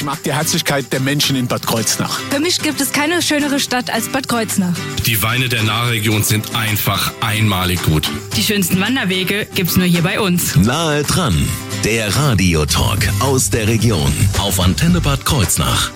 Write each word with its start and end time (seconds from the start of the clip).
Ich 0.00 0.06
mag 0.06 0.22
die 0.22 0.32
Herzlichkeit 0.32 0.90
der 0.94 1.00
Menschen 1.00 1.36
in 1.36 1.46
Bad 1.46 1.66
Kreuznach. 1.66 2.20
Für 2.30 2.40
mich 2.40 2.58
gibt 2.62 2.80
es 2.80 2.90
keine 2.90 3.20
schönere 3.20 3.60
Stadt 3.60 3.92
als 3.92 4.08
Bad 4.08 4.28
Kreuznach. 4.28 4.74
Die 5.04 5.22
Weine 5.22 5.50
der 5.50 5.62
Nahregion 5.62 6.22
sind 6.22 6.56
einfach 6.56 7.12
einmalig 7.20 7.82
gut. 7.82 8.10
Die 8.34 8.42
schönsten 8.42 8.80
Wanderwege 8.80 9.46
gibt's 9.54 9.76
nur 9.76 9.84
hier 9.84 10.00
bei 10.00 10.18
uns. 10.18 10.56
Nahe 10.56 11.02
dran, 11.02 11.46
der 11.84 12.16
Radiotalk 12.16 13.10
aus 13.20 13.50
der 13.50 13.68
Region 13.68 14.10
auf 14.38 14.58
Antenne 14.58 15.02
Bad 15.02 15.26
Kreuznach. 15.26 15.90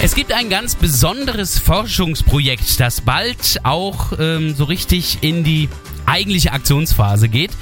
Es 0.00 0.16
gibt 0.16 0.32
ein 0.32 0.50
ganz 0.50 0.74
besonderes 0.74 1.56
Forschungsprojekt, 1.56 2.80
das 2.80 3.00
bald 3.00 3.60
auch 3.62 4.12
ähm, 4.18 4.56
so 4.56 4.64
richtig 4.64 5.18
in 5.20 5.44
die 5.44 5.68
eigentliche 6.10 6.52
Aktionsphase 6.52 7.28
geht. 7.28 7.52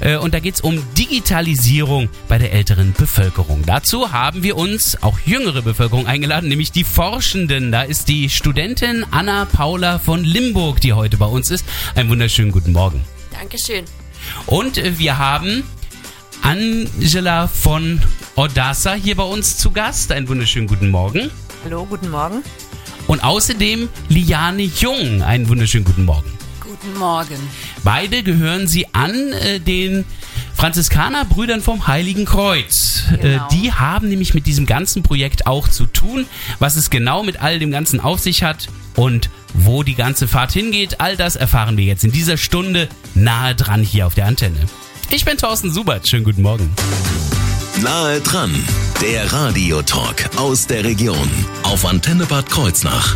Äh, 0.00 0.16
und 0.16 0.34
da 0.34 0.40
geht 0.40 0.56
es 0.56 0.60
um 0.60 0.82
Digitalisierung 0.98 2.08
bei 2.28 2.38
der 2.38 2.52
älteren 2.52 2.92
Bevölkerung. 2.92 3.62
Dazu 3.64 4.12
haben 4.12 4.42
wir 4.42 4.56
uns 4.56 5.02
auch 5.02 5.18
jüngere 5.24 5.62
Bevölkerung 5.62 6.06
eingeladen, 6.06 6.48
nämlich 6.48 6.72
die 6.72 6.84
Forschenden. 6.84 7.72
Da 7.72 7.82
ist 7.82 8.08
die 8.08 8.28
Studentin 8.28 9.06
Anna 9.10 9.44
Paula 9.44 9.98
von 9.98 10.24
Limburg, 10.24 10.80
die 10.80 10.92
heute 10.92 11.16
bei 11.16 11.26
uns 11.26 11.50
ist. 11.50 11.64
Einen 11.94 12.10
wunderschönen 12.10 12.52
guten 12.52 12.72
Morgen. 12.72 13.04
Dankeschön. 13.30 13.84
Und 14.46 14.78
äh, 14.78 14.98
wir 14.98 15.18
haben 15.18 15.62
Angela 16.42 17.46
von 17.46 18.00
Odassa 18.34 18.94
hier 18.94 19.14
bei 19.14 19.22
uns 19.22 19.58
zu 19.58 19.70
Gast. 19.70 20.10
Einen 20.10 20.28
wunderschönen 20.28 20.66
guten 20.66 20.90
Morgen. 20.90 21.30
Hallo, 21.64 21.86
guten 21.86 22.10
Morgen. 22.10 22.42
Und 23.06 23.22
außerdem 23.22 23.88
Liane 24.08 24.62
Jung. 24.62 25.22
Einen 25.22 25.48
wunderschönen 25.48 25.84
guten 25.84 26.04
Morgen. 26.04 26.31
Guten 26.72 26.98
Morgen. 26.98 27.36
Beide 27.84 28.22
gehören 28.22 28.66
sie 28.66 28.86
an 28.94 29.14
äh, 29.32 29.60
den 29.60 30.06
Franziskanerbrüdern 30.54 31.60
vom 31.60 31.86
Heiligen 31.86 32.24
Kreuz. 32.24 33.02
Genau. 33.20 33.44
Äh, 33.44 33.48
die 33.52 33.74
haben 33.74 34.08
nämlich 34.08 34.32
mit 34.32 34.46
diesem 34.46 34.64
ganzen 34.64 35.02
Projekt 35.02 35.46
auch 35.46 35.68
zu 35.68 35.84
tun. 35.84 36.24
Was 36.60 36.76
es 36.76 36.88
genau 36.88 37.24
mit 37.24 37.42
all 37.42 37.58
dem 37.58 37.72
Ganzen 37.72 38.00
auf 38.00 38.20
sich 38.20 38.42
hat 38.42 38.68
und 38.96 39.28
wo 39.52 39.82
die 39.82 39.94
ganze 39.94 40.26
Fahrt 40.26 40.52
hingeht, 40.52 40.98
all 40.98 41.14
das 41.18 41.36
erfahren 41.36 41.76
wir 41.76 41.84
jetzt 41.84 42.04
in 42.04 42.12
dieser 42.12 42.38
Stunde 42.38 42.88
nahe 43.14 43.54
dran 43.54 43.82
hier 43.82 44.06
auf 44.06 44.14
der 44.14 44.24
Antenne. 44.24 44.60
Ich 45.10 45.26
bin 45.26 45.36
Thorsten 45.36 45.70
Subert. 45.70 46.08
Schönen 46.08 46.24
guten 46.24 46.40
Morgen. 46.40 46.70
Nahe 47.82 48.22
dran, 48.22 48.54
der 49.02 49.30
Radiotalk 49.30 50.30
aus 50.36 50.66
der 50.68 50.84
Region 50.84 51.28
auf 51.64 51.84
Antenne 51.84 52.24
Bad 52.24 52.48
Kreuznach. 52.48 53.14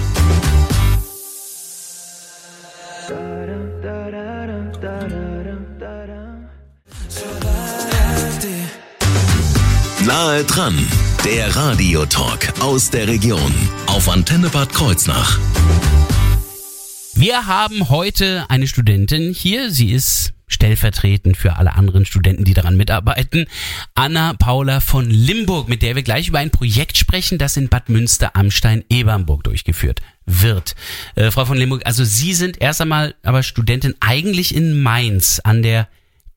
Nahe 10.16 10.44
dran, 10.44 10.74
der 11.26 11.54
Radiotalk 11.54 12.62
aus 12.62 12.88
der 12.88 13.06
Region 13.06 13.52
auf 13.86 14.08
Antenne 14.08 14.48
Bad 14.48 14.72
Kreuznach. 14.72 15.38
Wir 17.12 17.46
haben 17.46 17.90
heute 17.90 18.46
eine 18.48 18.66
Studentin 18.66 19.34
hier. 19.34 19.70
Sie 19.70 19.92
ist 19.92 20.32
stellvertretend 20.46 21.36
für 21.36 21.56
alle 21.56 21.74
anderen 21.74 22.06
Studenten, 22.06 22.44
die 22.44 22.54
daran 22.54 22.78
mitarbeiten. 22.78 23.44
Anna 23.94 24.32
Paula 24.32 24.80
von 24.80 25.10
Limburg, 25.10 25.68
mit 25.68 25.82
der 25.82 25.96
wir 25.96 26.02
gleich 26.02 26.28
über 26.28 26.38
ein 26.38 26.50
Projekt 26.50 26.96
sprechen, 26.96 27.36
das 27.36 27.58
in 27.58 27.68
Bad 27.68 27.90
Münster 27.90 28.34
am 28.36 28.50
Stein-Ebernburg 28.50 29.44
durchgeführt 29.44 30.00
wird. 30.24 30.76
Äh, 31.14 31.30
Frau 31.30 31.44
von 31.44 31.58
Limburg, 31.58 31.82
also 31.84 32.04
Sie 32.04 32.32
sind 32.32 32.58
erst 32.62 32.80
einmal 32.80 33.14
aber 33.22 33.42
Studentin 33.42 33.94
eigentlich 34.00 34.54
in 34.54 34.82
Mainz 34.82 35.42
an 35.44 35.62
der 35.62 35.88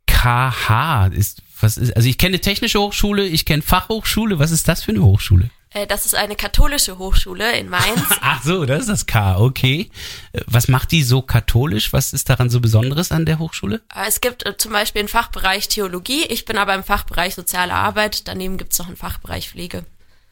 KH. 0.05 1.11
Ist, 1.13 1.43
was 1.61 1.77
ist, 1.77 1.95
also 1.95 2.07
ich 2.07 2.17
kenne 2.17 2.39
Technische 2.39 2.79
Hochschule, 2.79 3.25
ich 3.25 3.45
kenne 3.45 3.61
Fachhochschule. 3.61 4.39
Was 4.39 4.51
ist 4.51 4.67
das 4.67 4.83
für 4.83 4.91
eine 4.91 5.01
Hochschule? 5.03 5.49
Äh, 5.71 5.85
Das 5.87 6.05
ist 6.05 6.15
eine 6.15 6.35
katholische 6.35 6.97
Hochschule 6.97 7.57
in 7.59 7.69
Mainz. 7.69 8.01
Ach 8.21 8.41
so, 8.43 8.65
das 8.65 8.81
ist 8.81 8.89
das 8.89 9.05
K, 9.05 9.37
okay. 9.37 9.89
Äh, 10.33 10.41
Was 10.47 10.67
macht 10.67 10.91
die 10.91 11.03
so 11.03 11.21
katholisch? 11.21 11.93
Was 11.93 12.13
ist 12.13 12.29
daran 12.29 12.49
so 12.49 12.59
Besonderes 12.59 13.11
an 13.11 13.25
der 13.25 13.39
Hochschule? 13.39 13.81
Äh, 13.95 14.07
Es 14.07 14.21
gibt 14.21 14.43
zum 14.57 14.71
Beispiel 14.71 14.99
einen 15.01 15.09
Fachbereich 15.09 15.67
Theologie. 15.67 16.23
Ich 16.29 16.45
bin 16.45 16.57
aber 16.57 16.73
im 16.75 16.83
Fachbereich 16.83 17.35
Soziale 17.35 17.73
Arbeit. 17.73 18.27
Daneben 18.27 18.57
gibt 18.57 18.73
es 18.73 18.79
noch 18.79 18.87
einen 18.87 18.97
Fachbereich 18.97 19.49
Pflege. 19.49 19.85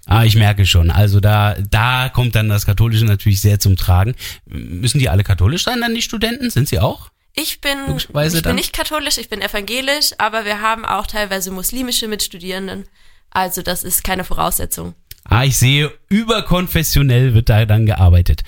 Ah, 0.09 0.24
ich 0.24 0.35
merke 0.38 0.66
schon. 0.66 0.90
Also 0.90 1.19
da, 1.19 1.56
da 1.69 2.07
kommt 2.07 2.34
dann 2.35 2.47
das 2.47 2.66
Katholische 2.66 3.03
natürlich 3.03 3.41
sehr 3.41 3.59
zum 3.59 3.75
Tragen. 3.75 4.16
Müssen 4.46 5.00
die 5.00 5.09
alle 5.09 5.24
katholisch 5.25 5.66
sein, 5.66 5.81
dann 5.81 5.94
die 5.96 6.01
Studenten? 6.01 6.50
Sind 6.50 6.69
sie 6.69 6.80
auch? 6.80 7.09
Ich 7.40 7.62
bin, 7.62 7.78
ich 7.98 8.08
dann? 8.08 8.42
bin 8.42 8.56
nicht 8.56 8.74
katholisch, 8.74 9.20
ich 9.20 9.30
bin 9.30 9.44
evangelisch, 9.44 10.12
aber 10.18 10.44
wir 10.44 10.59
haben 10.59 10.86
auch 10.86 11.06
teilweise 11.06 11.52
muslimische 11.52 12.08
Mitstudierenden. 12.08 12.88
Also 13.30 13.62
das 13.62 13.84
ist 13.84 14.03
keine 14.03 14.24
Voraussetzung. 14.24 14.96
Ah, 15.24 15.44
ich 15.44 15.56
sehe, 15.58 15.94
überkonfessionell 16.09 17.36
wird 17.36 17.50
da 17.50 17.66
dann 17.66 17.86
gearbeitet. 17.86 18.42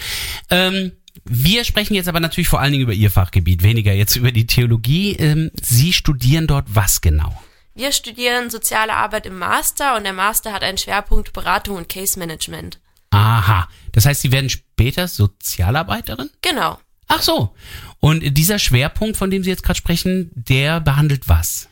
Ähm, 0.49 0.93
wir 1.23 1.65
sprechen 1.65 1.93
jetzt 1.93 2.07
aber 2.07 2.19
natürlich 2.19 2.47
vor 2.47 2.61
allen 2.61 2.71
Dingen 2.71 2.83
über 2.83 2.93
Ihr 2.93 3.11
Fachgebiet, 3.11 3.61
weniger 3.61 3.93
jetzt 3.93 4.15
über 4.15 4.31
die 4.31 4.47
Theologie. 4.47 5.15
Ähm, 5.17 5.51
Sie 5.61 5.93
studieren 5.93 6.47
dort 6.47 6.65
was 6.69 7.01
genau? 7.01 7.39
Wir 7.75 7.91
studieren 7.91 8.49
soziale 8.49 8.93
Arbeit 8.93 9.27
im 9.27 9.37
Master 9.37 9.97
und 9.97 10.03
der 10.03 10.13
Master 10.13 10.51
hat 10.51 10.63
einen 10.63 10.79
Schwerpunkt 10.79 11.31
Beratung 11.33 11.77
und 11.77 11.89
Case 11.89 12.17
Management. 12.17 12.79
Aha. 13.11 13.67
Das 13.91 14.07
heißt, 14.07 14.21
Sie 14.21 14.31
werden 14.31 14.49
später 14.49 15.07
Sozialarbeiterin? 15.07 16.31
Genau. 16.41 16.79
Ach 17.07 17.21
so. 17.21 17.55
Und 17.99 18.37
dieser 18.37 18.59
Schwerpunkt, 18.59 19.17
von 19.17 19.29
dem 19.29 19.43
Sie 19.43 19.49
jetzt 19.49 19.63
gerade 19.63 19.77
sprechen, 19.77 20.31
der 20.33 20.79
behandelt 20.79 21.27
was? 21.27 21.67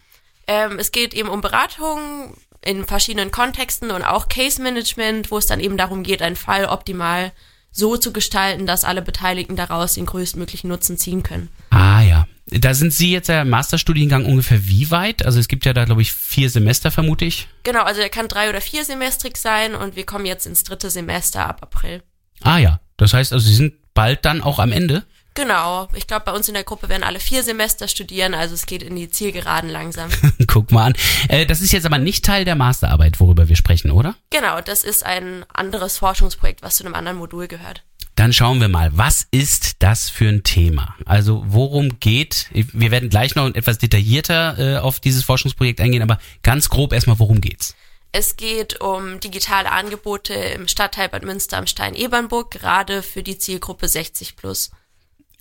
Ähm, 0.47 0.77
es 0.79 0.91
geht 0.91 1.13
eben 1.13 1.29
um 1.29 1.41
Beratung 1.41 2.35
in 2.63 2.85
verschiedenen 2.85 3.31
Kontexten 3.31 3.91
und 3.91 4.03
auch 4.03 4.27
Case 4.27 4.61
Management, 4.61 5.31
wo 5.31 5.37
es 5.37 5.45
dann 5.45 5.59
eben 5.59 5.77
darum 5.77 6.03
geht, 6.03 6.21
einen 6.21 6.35
Fall 6.35 6.65
optimal 6.65 7.31
so 7.71 7.95
zu 7.95 8.11
gestalten, 8.11 8.65
dass 8.65 8.83
alle 8.83 9.01
Beteiligten 9.01 9.55
daraus 9.55 9.93
den 9.93 10.05
größtmöglichen 10.05 10.69
Nutzen 10.69 10.97
ziehen 10.97 11.23
können. 11.23 11.49
Ah 11.69 12.01
ja. 12.01 12.27
Da 12.49 12.73
sind 12.73 12.93
Sie 12.93 13.11
jetzt 13.11 13.27
ja 13.27 13.41
im 13.41 13.49
Masterstudiengang 13.49 14.25
ungefähr 14.25 14.67
wie 14.67 14.89
weit? 14.89 15.25
Also 15.25 15.37
es 15.37 15.49
gibt 15.49 15.65
ja 15.65 15.73
da, 15.73 15.83
glaube 15.83 16.01
ich, 16.01 16.13
vier 16.13 16.49
Semester, 16.49 16.91
vermute 16.91 17.25
ich. 17.25 17.47
Genau, 17.63 17.83
also 17.83 18.01
er 18.01 18.09
kann 18.09 18.29
drei- 18.29 18.49
oder 18.49 18.61
viersemestrig 18.61 19.35
sein 19.37 19.75
und 19.75 19.97
wir 19.97 20.05
kommen 20.05 20.25
jetzt 20.25 20.47
ins 20.47 20.63
dritte 20.63 20.89
Semester 20.89 21.45
ab 21.45 21.59
April. 21.61 22.03
Ah 22.41 22.57
ja. 22.57 22.79
Das 22.95 23.13
heißt 23.13 23.33
also, 23.33 23.45
Sie 23.45 23.53
sind 23.53 23.73
bald 23.93 24.23
dann 24.25 24.41
auch 24.41 24.59
am 24.59 24.71
Ende? 24.71 25.03
Genau, 25.37 25.87
ich 25.93 26.07
glaube, 26.07 26.25
bei 26.25 26.31
uns 26.31 26.47
in 26.47 26.55
der 26.55 26.63
Gruppe 26.63 26.89
werden 26.89 27.03
alle 27.03 27.19
vier 27.19 27.43
Semester 27.43 27.87
studieren, 27.87 28.33
also 28.33 28.55
es 28.55 28.65
geht 28.65 28.81
in 28.81 28.95
die 28.95 29.07
Zielgeraden 29.07 29.69
langsam. 29.69 30.09
Guck 30.47 30.71
mal 30.71 30.85
an. 30.85 30.93
Äh, 31.29 31.45
das 31.45 31.61
ist 31.61 31.71
jetzt 31.71 31.85
aber 31.85 31.99
nicht 31.99 32.25
Teil 32.25 32.43
der 32.43 32.55
Masterarbeit, 32.55 33.19
worüber 33.19 33.47
wir 33.47 33.55
sprechen, 33.55 33.91
oder? 33.91 34.15
genau, 34.31 34.61
das 34.61 34.83
ist 34.83 35.05
ein 35.05 35.45
anderes 35.53 35.99
Forschungsprojekt, 35.99 36.63
was 36.63 36.77
zu 36.77 36.85
einem 36.85 36.95
anderen 36.95 37.19
Modul 37.19 37.47
gehört. 37.47 37.83
Dann 38.15 38.33
schauen 38.33 38.59
wir 38.59 38.67
mal, 38.67 38.89
was 38.97 39.27
ist 39.29 39.75
das 39.83 40.09
für 40.09 40.27
ein 40.27 40.41
Thema? 40.41 40.95
Also 41.05 41.43
worum 41.45 41.99
geht, 41.99 42.49
wir 42.51 42.89
werden 42.89 43.09
gleich 43.09 43.35
noch 43.35 43.45
etwas 43.53 43.77
detaillierter 43.77 44.57
äh, 44.57 44.77
auf 44.79 44.99
dieses 44.99 45.23
Forschungsprojekt 45.23 45.79
eingehen, 45.79 46.01
aber 46.01 46.17
ganz 46.41 46.67
grob 46.67 46.93
erstmal, 46.93 47.19
worum 47.19 47.41
geht's? 47.41 47.75
Es 48.11 48.37
geht 48.37 48.81
um 48.81 49.19
digitale 49.19 49.71
Angebote 49.71 50.33
im 50.33 50.67
Stadtteil 50.67 51.09
Bad 51.09 51.23
Münster 51.23 51.57
am 51.57 51.67
Stein-Ebernburg, 51.67 52.49
gerade 52.49 53.03
für 53.03 53.21
die 53.21 53.37
Zielgruppe 53.37 53.87
60 53.87 54.35
plus. 54.35 54.71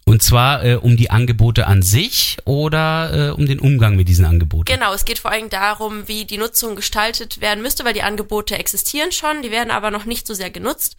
Und 0.09 0.22
zwar 0.22 0.65
äh, 0.65 0.77
um 0.77 0.97
die 0.97 1.11
Angebote 1.11 1.67
an 1.67 1.83
sich 1.83 2.37
oder 2.44 3.31
äh, 3.31 3.31
um 3.33 3.44
den 3.47 3.59
Umgang 3.59 3.97
mit 3.97 4.09
diesen 4.09 4.25
Angeboten? 4.25 4.72
Genau, 4.72 4.94
es 4.94 5.05
geht 5.05 5.19
vor 5.19 5.33
allem 5.33 5.50
darum, 5.50 6.06
wie 6.06 6.25
die 6.25 6.39
Nutzung 6.39 6.77
gestaltet 6.77 7.41
werden 7.41 7.61
müsste, 7.61 7.84
weil 7.84 7.93
die 7.93 8.05
Angebote 8.05 8.56
existieren 8.56 9.11
schon, 9.11 9.43
die 9.43 9.50
werden 9.50 9.72
aber 9.72 9.91
noch 9.91 10.05
nicht 10.05 10.28
so 10.28 10.33
sehr 10.33 10.50
genutzt. 10.50 10.97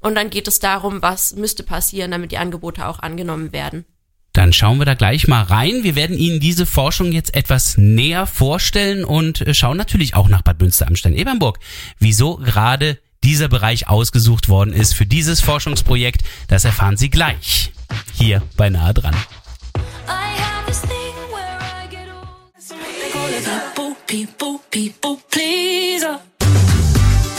Und 0.00 0.14
dann 0.14 0.28
geht 0.28 0.46
es 0.46 0.58
darum, 0.58 1.00
was 1.00 1.34
müsste 1.36 1.62
passieren, 1.62 2.10
damit 2.10 2.32
die 2.32 2.38
Angebote 2.38 2.86
auch 2.86 2.98
angenommen 2.98 3.52
werden. 3.52 3.86
Dann 4.34 4.52
schauen 4.52 4.78
wir 4.78 4.84
da 4.84 4.94
gleich 4.94 5.26
mal 5.26 5.42
rein. 5.42 5.82
Wir 5.82 5.96
werden 5.96 6.16
Ihnen 6.16 6.38
diese 6.38 6.66
Forschung 6.66 7.12
jetzt 7.12 7.34
etwas 7.34 7.78
näher 7.78 8.26
vorstellen 8.26 9.04
und 9.04 9.40
äh, 9.40 9.54
schauen 9.54 9.78
natürlich 9.78 10.14
auch 10.14 10.28
nach 10.28 10.42
Bad 10.42 10.60
Münster 10.60 10.86
am 10.86 10.96
Stein-Ebernburg, 10.96 11.58
wieso 11.98 12.36
gerade 12.36 12.98
dieser 13.24 13.48
Bereich 13.48 13.88
ausgesucht 13.88 14.48
worden 14.48 14.72
ist 14.72 14.94
für 14.94 15.06
dieses 15.06 15.40
Forschungsprojekt. 15.40 16.22
Das 16.48 16.64
erfahren 16.64 16.96
Sie 16.96 17.10
gleich 17.10 17.72
hier 18.14 18.42
bei 18.56 18.70
Nahe 18.70 18.94
dran. 18.94 19.16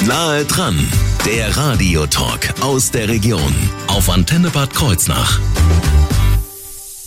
Nahe 0.07 0.45
dran, 0.45 0.88
der 1.25 1.57
Radiotalk 1.57 2.54
aus 2.62 2.92
der 2.92 3.07
Region 3.07 3.56
auf 3.88 4.10
Antenne 4.10 4.50
Bad 4.50 4.74
Kreuznach. 4.74 5.39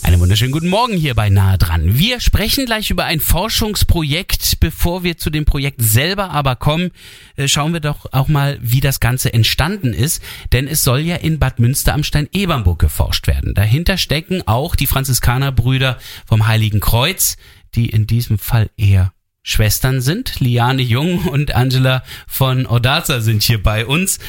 Einen 0.05 0.19
wunderschönen 0.19 0.51
guten 0.51 0.69
Morgen 0.69 0.95
hier 0.95 1.15
bei 1.15 1.31
Nahe 1.31 1.57
dran. 1.57 1.97
Wir 1.97 2.19
sprechen 2.19 2.67
gleich 2.67 2.91
über 2.91 3.05
ein 3.05 3.19
Forschungsprojekt. 3.19 4.59
Bevor 4.59 5.03
wir 5.03 5.17
zu 5.17 5.31
dem 5.31 5.45
Projekt 5.45 5.81
selber 5.81 6.29
aber 6.29 6.55
kommen, 6.55 6.91
äh, 7.37 7.47
schauen 7.47 7.73
wir 7.73 7.79
doch 7.79 8.05
auch 8.11 8.27
mal, 8.27 8.59
wie 8.61 8.81
das 8.81 8.99
Ganze 8.99 9.33
entstanden 9.33 9.93
ist. 9.93 10.21
Denn 10.51 10.67
es 10.67 10.83
soll 10.83 10.99
ja 10.99 11.15
in 11.15 11.39
Bad 11.39 11.57
Münster 11.57 11.95
am 11.95 12.03
Stein-Ebernburg 12.03 12.77
geforscht 12.77 13.25
werden. 13.25 13.55
Dahinter 13.55 13.97
stecken 13.97 14.43
auch 14.45 14.75
die 14.75 14.85
Franziskanerbrüder 14.85 15.97
vom 16.27 16.45
Heiligen 16.45 16.81
Kreuz, 16.81 17.37
die 17.73 17.89
in 17.89 18.05
diesem 18.05 18.37
Fall 18.37 18.69
eher 18.77 19.11
Schwestern 19.41 20.01
sind. 20.01 20.39
Liane 20.39 20.83
Jung 20.83 21.25
und 21.25 21.55
Angela 21.55 22.03
von 22.27 22.67
Odaza 22.67 23.21
sind 23.21 23.41
hier 23.41 23.61
bei 23.63 23.87
uns. 23.87 24.19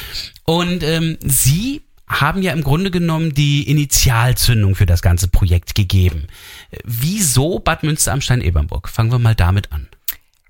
Und 0.47 0.83
ähm, 0.83 1.19
sie 1.23 1.83
haben 2.09 2.43
ja 2.43 2.53
im 2.53 2.63
Grunde 2.63 2.91
genommen 2.91 3.35
die 3.35 3.69
Initialzündung 3.69 4.75
für 4.75 4.87
das 4.87 5.03
ganze 5.03 5.29
Projekt 5.29 5.75
gegeben. 5.75 6.29
Wieso 6.85 7.59
Bad 7.59 7.83
Münster 7.83 8.13
am 8.13 8.21
Stein-Ebernburg? 8.21 8.89
Fangen 8.89 9.11
wir 9.11 9.19
mal 9.19 9.35
damit 9.35 9.73
an. 9.73 9.89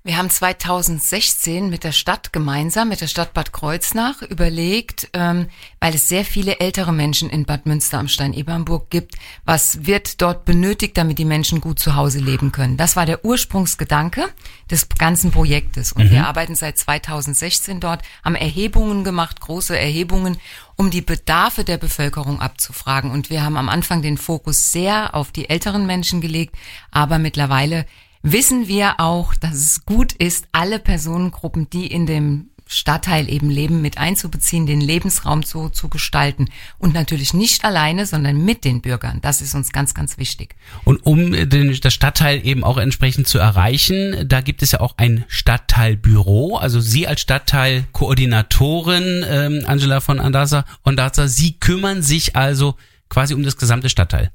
Wir 0.07 0.15
haben 0.15 0.29
2016 0.29 1.69
mit 1.69 1.83
der 1.83 1.91
Stadt 1.91 2.31
gemeinsam, 2.31 2.87
mit 2.87 3.01
der 3.01 3.07
Stadt 3.07 3.33
Bad 3.33 3.51
Kreuznach 3.51 4.21
überlegt, 4.21 5.09
ähm, 5.11 5.47
weil 5.81 5.95
es 5.95 6.07
sehr 6.07 6.23
viele 6.23 6.61
ältere 6.61 6.93
Menschen 6.93 7.29
in 7.29 7.43
Bad 7.43 7.65
Münster 7.65 7.99
am 7.99 8.07
Stein-Ebernburg 8.07 8.89
gibt, 8.89 9.15
was 9.43 9.85
wird 9.85 10.21
dort 10.21 10.45
benötigt, 10.45 10.97
damit 10.97 11.19
die 11.19 11.25
Menschen 11.25 11.59
gut 11.59 11.79
zu 11.79 11.95
Hause 11.97 12.19
leben 12.19 12.53
können. 12.53 12.77
Das 12.77 12.95
war 12.95 13.05
der 13.05 13.25
Ursprungsgedanke 13.25 14.29
des 14.71 14.87
ganzen 14.97 15.31
Projektes. 15.31 15.91
Und 15.91 16.05
Mhm. 16.05 16.11
wir 16.11 16.27
arbeiten 16.27 16.55
seit 16.55 16.77
2016 16.77 17.81
dort, 17.81 18.01
haben 18.23 18.35
Erhebungen 18.35 19.03
gemacht, 19.03 19.41
große 19.41 19.77
Erhebungen, 19.77 20.37
um 20.77 20.89
die 20.89 21.01
Bedarfe 21.01 21.65
der 21.65 21.77
Bevölkerung 21.77 22.39
abzufragen. 22.39 23.11
Und 23.11 23.29
wir 23.29 23.43
haben 23.43 23.57
am 23.57 23.67
Anfang 23.67 24.01
den 24.01 24.17
Fokus 24.17 24.71
sehr 24.71 25.15
auf 25.15 25.33
die 25.33 25.49
älteren 25.49 25.85
Menschen 25.85 26.21
gelegt, 26.21 26.55
aber 26.91 27.19
mittlerweile 27.19 27.85
wissen 28.21 28.67
wir 28.67 28.99
auch, 28.99 29.33
dass 29.35 29.55
es 29.55 29.85
gut 29.85 30.13
ist, 30.13 30.47
alle 30.51 30.79
Personengruppen, 30.79 31.69
die 31.69 31.87
in 31.87 32.05
dem 32.05 32.49
Stadtteil 32.67 33.29
eben 33.29 33.49
leben, 33.49 33.81
mit 33.81 33.97
einzubeziehen, 33.97 34.65
den 34.65 34.81
Lebensraum 34.81 35.43
so 35.43 35.69
zu 35.69 35.89
gestalten. 35.89 36.49
Und 36.77 36.93
natürlich 36.93 37.33
nicht 37.33 37.63
alleine, 37.63 38.05
sondern 38.05 38.43
mit 38.43 38.65
den 38.65 38.81
Bürgern. 38.81 39.19
Das 39.21 39.41
ist 39.41 39.55
uns 39.55 39.71
ganz, 39.71 39.93
ganz 39.93 40.17
wichtig. 40.17 40.55
Und 40.83 41.05
um 41.05 41.31
den, 41.31 41.79
das 41.79 41.93
Stadtteil 41.93 42.45
eben 42.45 42.63
auch 42.63 42.77
entsprechend 42.77 43.27
zu 43.27 43.39
erreichen, 43.39 44.27
da 44.27 44.41
gibt 44.41 44.61
es 44.61 44.71
ja 44.71 44.81
auch 44.81 44.95
ein 44.97 45.25
Stadtteilbüro. 45.27 46.57
Also 46.57 46.79
Sie 46.79 47.07
als 47.07 47.21
Stadtteilkoordinatorin, 47.21 49.25
ähm, 49.27 49.63
Angela 49.65 50.01
von 50.01 50.19
Andasa, 50.19 50.65
Ondasa, 50.83 51.27
Sie 51.27 51.53
kümmern 51.53 52.01
sich 52.01 52.35
also 52.35 52.75
quasi 53.09 53.33
um 53.33 53.43
das 53.43 53.57
gesamte 53.57 53.89
Stadtteil. 53.89 54.31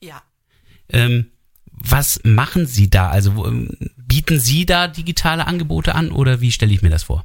Ja. 0.00 0.22
Ähm, 0.88 1.30
was 1.76 2.20
machen 2.24 2.66
Sie 2.66 2.90
da? 2.90 3.08
Also 3.08 3.46
ähm, 3.46 3.70
bieten 3.96 4.40
Sie 4.40 4.66
da 4.66 4.88
digitale 4.88 5.46
Angebote 5.46 5.94
an 5.94 6.10
oder 6.10 6.40
wie 6.40 6.52
stelle 6.52 6.72
ich 6.72 6.82
mir 6.82 6.90
das 6.90 7.04
vor? 7.04 7.24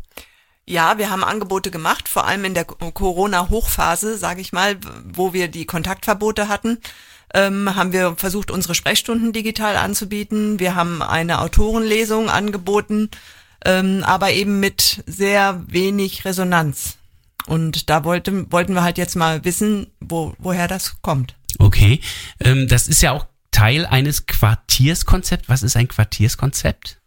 Ja, 0.68 0.98
wir 0.98 1.10
haben 1.10 1.24
Angebote 1.24 1.72
gemacht, 1.72 2.08
vor 2.08 2.26
allem 2.28 2.46
in 2.46 2.54
der 2.54 2.66
Corona-Hochphase, 2.66 4.18
sage 4.18 4.42
ich 4.42 4.54
mal, 4.54 4.78
wo 5.04 5.34
wir 5.34 5.48
die 5.48 5.66
Kontaktverbote 5.66 6.48
hatten, 6.48 6.78
ähm, 7.34 7.76
haben 7.76 7.94
wir 7.94 8.16
versucht, 8.16 8.52
unsere 8.52 8.76
Sprechstunden 8.76 9.34
digital 9.34 9.76
anzubieten. 9.76 10.60
Wir 10.60 10.76
haben 10.76 11.02
eine 11.02 11.42
Autorenlesung 11.42 12.30
angeboten, 12.30 13.10
ähm, 13.66 14.04
aber 14.06 14.32
eben 14.32 14.60
mit 14.60 15.04
sehr 15.08 15.64
wenig 15.68 16.26
Resonanz. 16.26 16.98
Und 17.48 17.90
da 17.90 18.04
wollten, 18.04 18.52
wollten 18.52 18.74
wir 18.74 18.84
halt 18.84 18.98
jetzt 18.98 19.16
mal 19.16 19.44
wissen, 19.44 19.88
wo, 20.00 20.36
woher 20.38 20.68
das 20.68 21.02
kommt. 21.02 21.36
Okay, 21.58 22.02
ähm, 22.40 22.68
das 22.68 22.88
ist 22.88 23.02
ja 23.02 23.12
auch 23.12 23.26
Teil 23.52 23.86
eines 23.86 24.26
Quartierskonzepts. 24.26 25.50
Was 25.50 25.64
ist 25.64 25.76
ein 25.76 25.88
Quartierskonzept? 25.88 26.98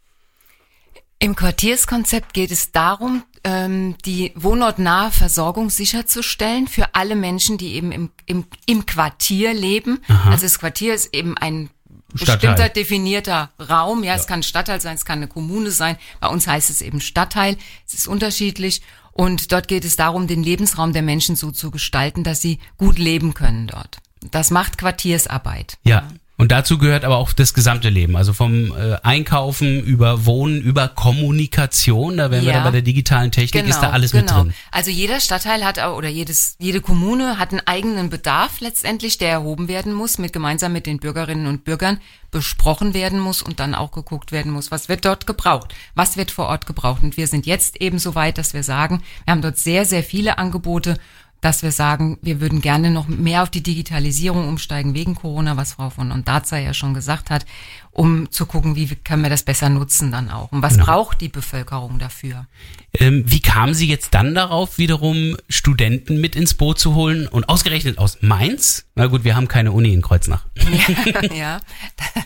Im 1.19 1.35
Quartierskonzept 1.37 2.35
geht 2.35 2.51
es 2.51 2.73
darum, 2.73 3.25
ähm, 3.45 3.97
die 4.05 4.33
wohnortnahe 4.35 5.11
Versorgung 5.11 5.71
sicherzustellen 5.71 6.69
für 6.69 6.95
alle 6.95 7.17
Menschen, 7.17 7.57
die 7.57 7.75
eben 7.75 7.93
im, 7.93 8.11
im, 8.27 8.47
im 8.67 8.87
Quartier 8.87 9.55
leben. 9.55 10.01
Also 10.09 10.43
das 10.43 10.59
Quartier 10.59 10.95
ist 10.95 11.15
eben 11.15 11.37
ein 11.39 11.71
Stadtteil. 12.15 12.37
bestimmter 12.37 12.69
definierter 12.69 13.51
Raum. 13.59 14.05
Ja, 14.05 14.15
es 14.15 14.27
kann 14.27 14.41
ein 14.41 14.45
Stadtteil 14.45 14.81
sein, 14.81 14.95
es 14.97 15.05
kann 15.05 15.19
eine 15.19 15.29
Kommune 15.29 15.71
sein. 15.71 15.97
Bei 16.21 16.29
uns 16.29 16.47
heißt 16.47 16.71
es 16.71 16.83
eben 16.83 17.01
Stadtteil. 17.01 17.57
Es 17.87 17.95
ist 17.95 18.07
unterschiedlich. 18.07 18.83
Und 19.13 19.53
dort 19.53 19.69
geht 19.69 19.85
es 19.85 19.97
darum, 19.97 20.27
den 20.27 20.43
Lebensraum 20.43 20.93
der 20.93 21.03
Menschen 21.03 21.37
so 21.37 21.51
zu 21.53 21.71
gestalten, 21.71 22.25
dass 22.25 22.41
sie 22.41 22.59
gut 22.77 22.99
leben 22.99 23.35
können 23.35 23.67
dort. 23.67 23.99
Das 24.31 24.51
macht 24.51 24.79
Quartiersarbeit. 24.79 25.79
Ja. 25.85 26.09
Und 26.37 26.51
dazu 26.51 26.79
gehört 26.79 27.05
aber 27.05 27.17
auch 27.19 27.33
das 27.33 27.55
gesamte 27.55 27.91
Leben, 27.91 28.17
also 28.17 28.33
vom 28.33 28.73
äh, 28.77 28.97
Einkaufen 29.05 29.81
über 29.85 30.27
Wohnen, 30.27 30.61
über 30.61 30.89
Kommunikation, 30.89 32.17
da 32.17 32.31
wären 32.33 32.45
wir 32.45 32.53
Ja. 32.53 32.59
da 32.59 32.65
bei 32.65 32.71
der 32.73 32.83
digitalen 32.83 33.31
Technik, 33.31 33.69
ist 33.69 33.81
da 33.81 33.91
alles 33.91 34.13
mit 34.13 34.29
drin. 34.29 34.53
Also 34.73 34.91
jeder 34.91 35.21
Stadtteil 35.21 35.65
hat 35.65 35.79
auch- 35.79 35.97
oder 35.97 36.09
jedes, 36.09 36.57
jede 36.59 36.81
Kommune 36.81 37.39
hat 37.39 37.53
einen 37.53 37.63
eigenen 37.67 38.11
Bedarf 38.11 38.59
letztendlich, 38.61 39.19
der 39.19 39.31
erhoben 39.31 39.69
werden 39.69 39.93
muss, 39.93 40.19
mit 40.19 40.33
gemeinsam 40.33 40.73
mit 40.73 40.87
den 40.87 40.99
Bürgerinnen 40.99 41.47
und 41.47 41.63
Bürgern 41.65 42.01
besprochen 42.33 42.95
werden 42.95 43.21
muss 43.21 43.41
und 43.41 43.61
dann 43.61 43.77
auch 43.77 43.93
geguckt 43.93 44.33
werden 44.33 44.51
muss, 44.51 44.73
was 44.73 44.89
wird 44.89 45.05
dort 45.05 45.29
gebraucht, 45.29 45.73
was 45.95 46.17
wird 46.17 46.33
vor 46.33 46.47
Ort 46.47 46.67
gebraucht. 46.67 47.05
Und 47.05 47.17
wir 47.17 47.29
sind 47.29 47.47
jetzt 47.47 47.81
eben 47.81 48.01
so 48.01 48.17
weit, 48.17 48.39
dass 48.39 48.55
wir 48.55 48.65
sagen, 48.65 49.03
wir 49.25 49.31
haben 49.33 49.43
dort 49.43 49.57
sehr, 49.59 49.85
sehr 49.85 50.03
viele 50.03 50.37
Angebote, 50.37 50.99
dass 51.45 51.63
wir 51.63 51.73
sagen, 51.73 52.17
wir 52.23 52.41
würden 52.41 52.63
gerne 52.63 52.91
noch 52.91 53.07
mehr 53.07 53.43
auf 53.43 53.51
die 53.51 53.63
Digitalisierung 53.63 54.49
umsteigen 54.49 54.95
wegen 54.95 55.15
Corona, 55.15 55.59
was 55.59 55.75
Frau 55.75 55.91
von 55.91 56.11
Ondaza 56.11 56.57
ja 56.57 56.73
schon 56.73 56.95
gesagt 56.95 57.29
hat, 57.29 57.45
um 57.91 58.31
zu 58.31 58.47
gucken, 58.47 58.77
wie 58.77 58.87
können 58.87 59.23
wir 59.23 59.31
das 59.31 59.43
besser 59.43 59.69
nutzen 59.69 60.11
dann 60.11 60.31
auch 60.31 60.51
und 60.53 60.63
was 60.63 60.75
Genau. 60.75 60.87
braucht 60.87 61.21
die 61.21 61.29
Bevölkerung 61.29 61.99
dafür. 61.99 62.47
Ähm, 62.95 63.25
wie 63.27 63.41
kamen 63.41 63.75
Sie 63.75 63.87
jetzt 63.89 64.15
dann 64.15 64.35
darauf, 64.35 64.79
wiederum 64.79 65.37
Studenten 65.49 66.21
mit 66.21 66.35
ins 66.35 66.55
Boot 66.55 66.79
zu 66.79 66.95
holen 66.95 67.29
und 67.29 67.49
ausgerechnet 67.49 67.99
aus 67.99 68.19
Mainz? 68.21 68.87
Na 68.95 69.07
gut, 69.07 69.25
wir 69.25 69.37
haben 69.37 69.47
keine 69.47 69.73
Uni 69.73 69.93
in 69.93 70.01
Kreuznach. 70.03 70.47
ja, 71.37 71.61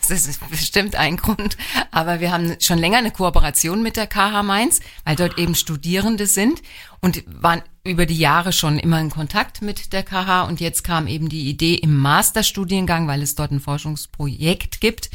das 0.09 0.11
ist 0.11 0.49
bestimmt 0.49 0.94
ein 0.97 1.17
Grund. 1.17 1.56
Aber 1.91 2.21
wir 2.21 2.31
haben 2.31 2.55
schon 2.61 2.79
länger 2.79 2.99
eine 2.99 3.11
Kooperation 3.11 3.82
mit 3.82 3.97
der 3.97 4.06
KH 4.06 4.43
Mainz, 4.43 4.81
weil 5.05 5.17
dort 5.17 5.38
eben 5.38 5.55
Studierende 5.55 6.26
sind 6.26 6.62
und 7.00 7.23
waren 7.27 7.62
über 7.85 8.06
die 8.06 8.19
Jahre 8.19 8.53
schon 8.53 8.79
immer 8.79 9.00
in 9.00 9.11
Kontakt 9.11 9.62
mit 9.62 9.93
der 9.93 10.03
KH. 10.03 10.43
Und 10.43 10.61
jetzt 10.61 10.85
kam 10.85 11.06
eben 11.06 11.29
die 11.29 11.49
Idee 11.49 11.75
im 11.75 11.97
Masterstudiengang, 11.97 13.06
weil 13.09 13.23
es 13.23 13.35
dort 13.35 13.50
ein 13.50 13.61
Forschungsprojekt 13.61 14.81
gibt, 14.81 15.11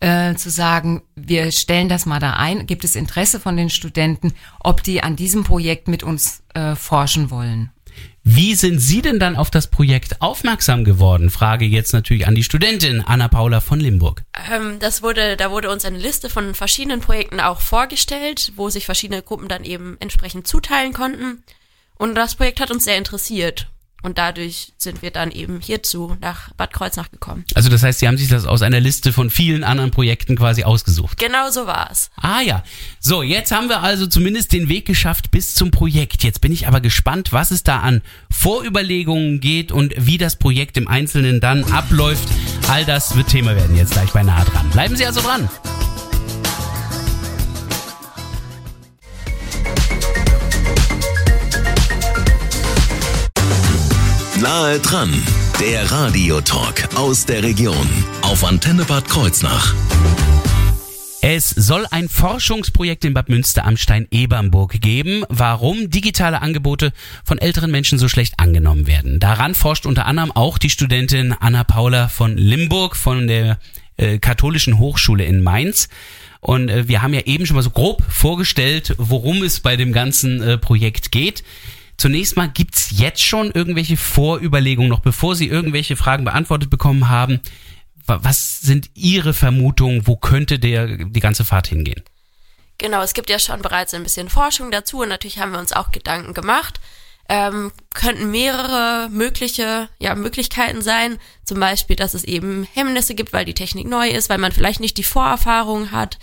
äh, 0.00 0.34
zu 0.34 0.50
sagen, 0.50 1.02
wir 1.14 1.52
stellen 1.52 1.88
das 1.88 2.06
mal 2.06 2.20
da 2.20 2.34
ein. 2.34 2.66
Gibt 2.66 2.84
es 2.84 2.96
Interesse 2.96 3.40
von 3.40 3.56
den 3.56 3.70
Studenten, 3.70 4.32
ob 4.60 4.82
die 4.82 5.02
an 5.02 5.16
diesem 5.16 5.44
Projekt 5.44 5.88
mit 5.88 6.02
uns 6.02 6.42
äh, 6.54 6.74
forschen 6.74 7.30
wollen? 7.30 7.70
Wie 8.26 8.54
sind 8.54 8.78
Sie 8.78 9.02
denn 9.02 9.18
dann 9.18 9.36
auf 9.36 9.50
das 9.50 9.66
Projekt 9.66 10.22
aufmerksam 10.22 10.84
geworden? 10.84 11.28
Frage 11.28 11.66
jetzt 11.66 11.92
natürlich 11.92 12.26
an 12.26 12.34
die 12.34 12.42
Studentin 12.42 13.02
Anna 13.02 13.28
Paula 13.28 13.60
von 13.60 13.78
Limburg. 13.78 14.22
Ähm, 14.50 14.78
das 14.80 15.02
wurde, 15.02 15.36
da 15.36 15.50
wurde 15.50 15.70
uns 15.70 15.84
eine 15.84 15.98
Liste 15.98 16.30
von 16.30 16.54
verschiedenen 16.54 17.00
Projekten 17.00 17.38
auch 17.38 17.60
vorgestellt, 17.60 18.52
wo 18.56 18.70
sich 18.70 18.86
verschiedene 18.86 19.22
Gruppen 19.22 19.48
dann 19.48 19.64
eben 19.64 19.98
entsprechend 20.00 20.46
zuteilen 20.46 20.94
konnten. 20.94 21.42
Und 21.96 22.14
das 22.14 22.34
Projekt 22.34 22.60
hat 22.60 22.70
uns 22.70 22.84
sehr 22.84 22.96
interessiert. 22.96 23.68
Und 24.04 24.18
dadurch 24.18 24.74
sind 24.76 25.00
wir 25.00 25.10
dann 25.10 25.30
eben 25.30 25.60
hierzu 25.62 26.14
nach 26.20 26.52
Bad 26.58 26.74
Kreuznach 26.74 27.10
gekommen. 27.10 27.46
Also 27.54 27.70
das 27.70 27.82
heißt, 27.82 28.00
Sie 28.00 28.06
haben 28.06 28.18
sich 28.18 28.28
das 28.28 28.44
aus 28.44 28.60
einer 28.60 28.78
Liste 28.78 29.14
von 29.14 29.30
vielen 29.30 29.64
anderen 29.64 29.90
Projekten 29.90 30.36
quasi 30.36 30.62
ausgesucht. 30.62 31.16
Genau 31.18 31.50
so 31.50 31.66
war 31.66 31.88
es. 31.90 32.10
Ah 32.16 32.42
ja. 32.42 32.62
So, 33.00 33.22
jetzt 33.22 33.50
haben 33.50 33.70
wir 33.70 33.82
also 33.82 34.06
zumindest 34.06 34.52
den 34.52 34.68
Weg 34.68 34.84
geschafft 34.84 35.30
bis 35.30 35.54
zum 35.54 35.70
Projekt. 35.70 36.22
Jetzt 36.22 36.42
bin 36.42 36.52
ich 36.52 36.68
aber 36.68 36.82
gespannt, 36.82 37.32
was 37.32 37.50
es 37.50 37.62
da 37.62 37.78
an 37.78 38.02
Vorüberlegungen 38.30 39.40
geht 39.40 39.72
und 39.72 39.94
wie 39.96 40.18
das 40.18 40.36
Projekt 40.36 40.76
im 40.76 40.86
Einzelnen 40.86 41.40
dann 41.40 41.64
abläuft. 41.72 42.28
All 42.68 42.84
das 42.84 43.16
wird 43.16 43.28
Thema 43.28 43.56
werden 43.56 43.74
jetzt 43.74 43.92
gleich 43.92 44.10
bei 44.10 44.22
nah 44.22 44.44
dran. 44.44 44.68
Bleiben 44.68 44.96
Sie 44.96 45.06
also 45.06 45.22
dran. 45.22 45.48
Nahe 54.44 54.78
dran, 54.78 55.10
der 55.58 55.90
Radiotalk 55.90 56.94
aus 56.96 57.24
der 57.24 57.42
Region 57.42 57.88
auf 58.20 58.44
Antenne 58.44 58.84
Bad 58.84 59.08
Kreuznach. 59.08 59.74
Es 61.22 61.48
soll 61.48 61.86
ein 61.90 62.10
Forschungsprojekt 62.10 63.06
in 63.06 63.14
Bad 63.14 63.30
Münster 63.30 63.64
am 63.64 63.78
Stein-Ebernburg 63.78 64.82
geben, 64.82 65.24
warum 65.30 65.88
digitale 65.88 66.42
Angebote 66.42 66.92
von 67.24 67.38
älteren 67.38 67.70
Menschen 67.70 67.98
so 67.98 68.06
schlecht 68.06 68.34
angenommen 68.36 68.86
werden. 68.86 69.18
Daran 69.18 69.54
forscht 69.54 69.86
unter 69.86 70.04
anderem 70.04 70.30
auch 70.30 70.58
die 70.58 70.68
Studentin 70.68 71.32
Anna 71.40 71.64
Paula 71.64 72.08
von 72.08 72.36
Limburg 72.36 72.96
von 72.96 73.26
der 73.26 73.58
äh, 73.96 74.18
Katholischen 74.18 74.78
Hochschule 74.78 75.24
in 75.24 75.42
Mainz. 75.42 75.88
Und 76.40 76.68
äh, 76.68 76.86
wir 76.86 77.00
haben 77.00 77.14
ja 77.14 77.22
eben 77.22 77.46
schon 77.46 77.56
mal 77.56 77.62
so 77.62 77.70
grob 77.70 78.02
vorgestellt, 78.10 78.94
worum 78.98 79.42
es 79.42 79.60
bei 79.60 79.76
dem 79.76 79.94
ganzen 79.94 80.42
äh, 80.42 80.58
Projekt 80.58 81.12
geht. 81.12 81.42
Zunächst 81.96 82.36
mal 82.36 82.48
gibt's 82.48 82.88
jetzt 82.90 83.22
schon 83.22 83.50
irgendwelche 83.52 83.96
Vorüberlegungen, 83.96 84.90
noch 84.90 85.00
bevor 85.00 85.36
Sie 85.36 85.46
irgendwelche 85.48 85.96
Fragen 85.96 86.24
beantwortet 86.24 86.70
bekommen 86.70 87.08
haben. 87.08 87.40
Wa- 88.06 88.20
Was 88.22 88.60
sind 88.60 88.90
Ihre 88.94 89.32
Vermutungen? 89.34 90.06
Wo 90.06 90.16
könnte 90.16 90.58
der, 90.58 90.86
die 91.06 91.20
ganze 91.20 91.44
Fahrt 91.44 91.68
hingehen? 91.68 92.02
Genau, 92.78 93.02
es 93.02 93.14
gibt 93.14 93.30
ja 93.30 93.38
schon 93.38 93.62
bereits 93.62 93.94
ein 93.94 94.02
bisschen 94.02 94.28
Forschung 94.28 94.70
dazu 94.72 95.02
und 95.02 95.08
natürlich 95.08 95.38
haben 95.38 95.52
wir 95.52 95.60
uns 95.60 95.72
auch 95.72 95.92
Gedanken 95.92 96.34
gemacht. 96.34 96.80
Ähm, 97.28 97.72
könnten 97.94 98.30
mehrere 98.30 99.08
mögliche 99.10 99.88
ja, 99.98 100.14
Möglichkeiten 100.14 100.82
sein. 100.82 101.18
Zum 101.44 101.58
Beispiel, 101.58 101.96
dass 101.96 102.12
es 102.12 102.24
eben 102.24 102.66
Hemmnisse 102.74 103.14
gibt, 103.14 103.32
weil 103.32 103.46
die 103.46 103.54
Technik 103.54 103.86
neu 103.88 104.08
ist, 104.10 104.28
weil 104.28 104.36
man 104.38 104.52
vielleicht 104.52 104.80
nicht 104.80 104.98
die 104.98 105.04
Vorerfahrung 105.04 105.90
hat. 105.92 106.18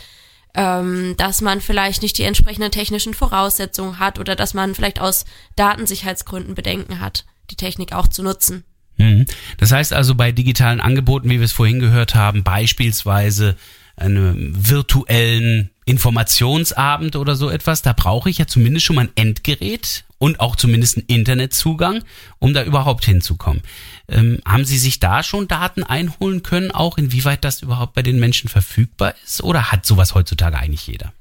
Ähm, 0.54 1.16
dass 1.18 1.42
man 1.42 1.62
vielleicht 1.62 2.02
nicht 2.02 2.18
die 2.18 2.24
entsprechenden 2.24 2.72
technischen 2.72 3.14
Voraussetzungen 3.14 4.00
hat 4.00 4.20
oder 4.20 4.36
dass 4.36 4.54
man 4.54 4.76
vielleicht 4.76 5.00
aus 5.00 5.26
Datensicherheitsgründen 5.56 6.56
Bedenken 6.56 7.00
hat, 7.00 7.26
die 7.50 7.56
Technik 7.56 7.94
auch 7.94 8.08
zu 8.08 8.24
nutzen. 8.24 8.64
Mhm. 8.98 9.26
Das 9.58 9.72
heißt 9.72 9.94
also 9.94 10.16
bei 10.16 10.32
digitalen 10.32 10.82
Angeboten, 10.82 11.30
wie 11.30 11.40
wir 11.40 11.46
es 11.46 11.52
vorhin 11.52 11.80
gehört 11.80 12.16
haben, 12.16 12.44
beispielsweise 12.44 13.56
einem 13.96 14.54
virtuellen 14.70 15.70
Informationsabend 15.86 17.16
oder 17.16 17.36
so 17.36 17.50
etwas, 17.50 17.82
da 17.82 17.94
brauche 17.94 18.30
ich 18.30 18.38
ja 18.38 18.48
zumindest 18.48 18.86
schon 18.86 18.96
mal 18.96 19.06
ein 19.06 19.12
Endgerät 19.16 20.06
und 20.18 20.40
auch 20.40 20.56
zumindest 20.56 20.98
einen 20.98 21.08
Internetzugang, 21.08 22.04
um 22.40 22.54
da 22.54 22.64
überhaupt 22.64 23.06
hinzukommen. 23.06 23.64
Ähm, 24.12 24.40
haben 24.46 24.66
Sie 24.66 24.78
sich 24.78 25.00
da 25.00 25.24
schon 25.24 25.48
Daten 25.48 25.84
einholen 25.84 26.44
können, 26.44 26.72
auch 26.72 26.98
inwieweit 26.98 27.44
das 27.46 27.62
überhaupt 27.62 27.94
bei 27.94 28.04
den 28.04 28.20
Menschen 28.20 28.50
verfügbar 28.50 29.16
ist? 29.24 29.42
Oder 29.42 29.72
hat 29.72 29.86
sowas 29.86 30.14
heutzutage 30.14 30.58
eigentlich 30.58 30.86
jeder? 30.86 31.14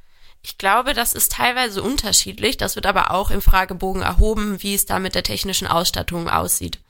Ich 0.42 0.58
glaube, 0.58 0.92
das 0.92 1.12
ist 1.12 1.32
teilweise 1.32 1.82
unterschiedlich. 1.82 2.56
Das 2.56 2.74
wird 2.74 2.86
aber 2.86 3.12
auch 3.12 3.30
im 3.30 3.40
Fragebogen 3.40 4.02
erhoben, 4.02 4.62
wie 4.62 4.74
es 4.74 4.86
da 4.86 4.98
mit 4.98 5.14
der 5.14 5.22
technischen 5.22 5.68
Ausstattung 5.68 6.28
aussieht. 6.28 6.80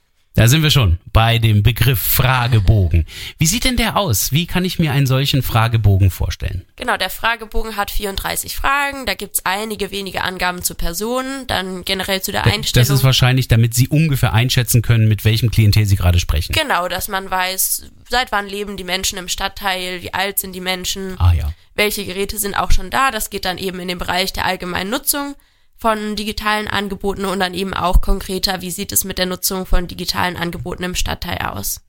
Da 0.40 0.48
sind 0.48 0.62
wir 0.62 0.70
schon 0.70 0.98
bei 1.12 1.38
dem 1.38 1.62
Begriff 1.62 2.00
Fragebogen. 2.00 3.04
Wie 3.36 3.44
sieht 3.44 3.64
denn 3.64 3.76
der 3.76 3.98
aus? 3.98 4.32
Wie 4.32 4.46
kann 4.46 4.64
ich 4.64 4.78
mir 4.78 4.90
einen 4.90 5.06
solchen 5.06 5.42
Fragebogen 5.42 6.10
vorstellen? 6.10 6.64
Genau, 6.76 6.96
der 6.96 7.10
Fragebogen 7.10 7.76
hat 7.76 7.90
34 7.90 8.56
Fragen. 8.56 9.04
Da 9.04 9.12
gibt's 9.12 9.44
einige 9.44 9.90
wenige 9.90 10.24
Angaben 10.24 10.62
zu 10.62 10.74
Personen, 10.74 11.46
dann 11.46 11.84
generell 11.84 12.22
zu 12.22 12.32
der 12.32 12.46
Einstellung. 12.46 12.88
Das 12.88 12.88
ist 12.88 13.04
wahrscheinlich, 13.04 13.48
damit 13.48 13.74
Sie 13.74 13.88
ungefähr 13.88 14.32
einschätzen 14.32 14.80
können, 14.80 15.08
mit 15.08 15.26
welchem 15.26 15.50
Klientel 15.50 15.84
Sie 15.84 15.96
gerade 15.96 16.18
sprechen. 16.18 16.54
Genau, 16.54 16.88
dass 16.88 17.08
man 17.08 17.30
weiß, 17.30 17.90
seit 18.08 18.32
wann 18.32 18.46
leben 18.46 18.78
die 18.78 18.84
Menschen 18.84 19.18
im 19.18 19.28
Stadtteil, 19.28 20.00
wie 20.00 20.14
alt 20.14 20.38
sind 20.38 20.54
die 20.54 20.62
Menschen, 20.62 21.20
Ah 21.20 21.34
ja. 21.34 21.52
welche 21.74 22.06
Geräte 22.06 22.38
sind 22.38 22.54
auch 22.54 22.70
schon 22.70 22.88
da. 22.88 23.10
Das 23.10 23.28
geht 23.28 23.44
dann 23.44 23.58
eben 23.58 23.78
in 23.78 23.88
den 23.88 23.98
Bereich 23.98 24.32
der 24.32 24.46
allgemeinen 24.46 24.88
Nutzung 24.88 25.34
von 25.80 26.14
digitalen 26.14 26.68
Angeboten 26.68 27.24
und 27.24 27.40
dann 27.40 27.54
eben 27.54 27.72
auch 27.72 28.02
konkreter, 28.02 28.60
wie 28.60 28.70
sieht 28.70 28.92
es 28.92 29.04
mit 29.04 29.16
der 29.16 29.24
Nutzung 29.24 29.64
von 29.64 29.88
digitalen 29.88 30.36
Angeboten 30.36 30.82
im 30.82 30.94
Stadtteil 30.94 31.38
aus. 31.38 31.80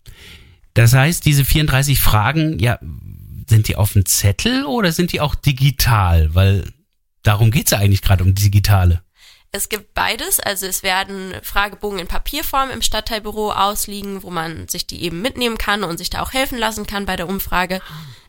Das 0.74 0.94
heißt, 0.94 1.26
diese 1.26 1.44
34 1.44 2.00
Fragen, 2.00 2.58
ja, 2.60 2.80
sind 3.50 3.68
die 3.68 3.76
auf 3.76 3.92
dem 3.92 4.06
Zettel 4.06 4.64
oder 4.64 4.94
sind 4.94 5.12
die 5.12 5.20
auch 5.20 5.36
digital? 5.36 6.34
Weil 6.34 6.72
darum 7.22 7.52
geht's 7.52 7.72
ja 7.72 7.80
eigentlich 7.80 8.02
gerade 8.02 8.24
um 8.24 8.34
digitale. 8.34 9.02
Es 9.54 9.68
gibt 9.68 9.94
beides, 9.94 10.40
also 10.40 10.66
es 10.66 10.82
werden 10.82 11.34
Fragebogen 11.44 12.00
in 12.00 12.08
Papierform 12.08 12.70
im 12.70 12.82
Stadtteilbüro 12.82 13.52
ausliegen, 13.52 14.24
wo 14.24 14.30
man 14.30 14.70
sich 14.70 14.88
die 14.88 15.04
eben 15.04 15.22
mitnehmen 15.22 15.58
kann 15.58 15.84
und 15.84 15.98
sich 15.98 16.10
da 16.10 16.22
auch 16.22 16.32
helfen 16.32 16.58
lassen 16.58 16.88
kann 16.88 17.06
bei 17.06 17.18
der 17.18 17.28
Umfrage. 17.28 17.82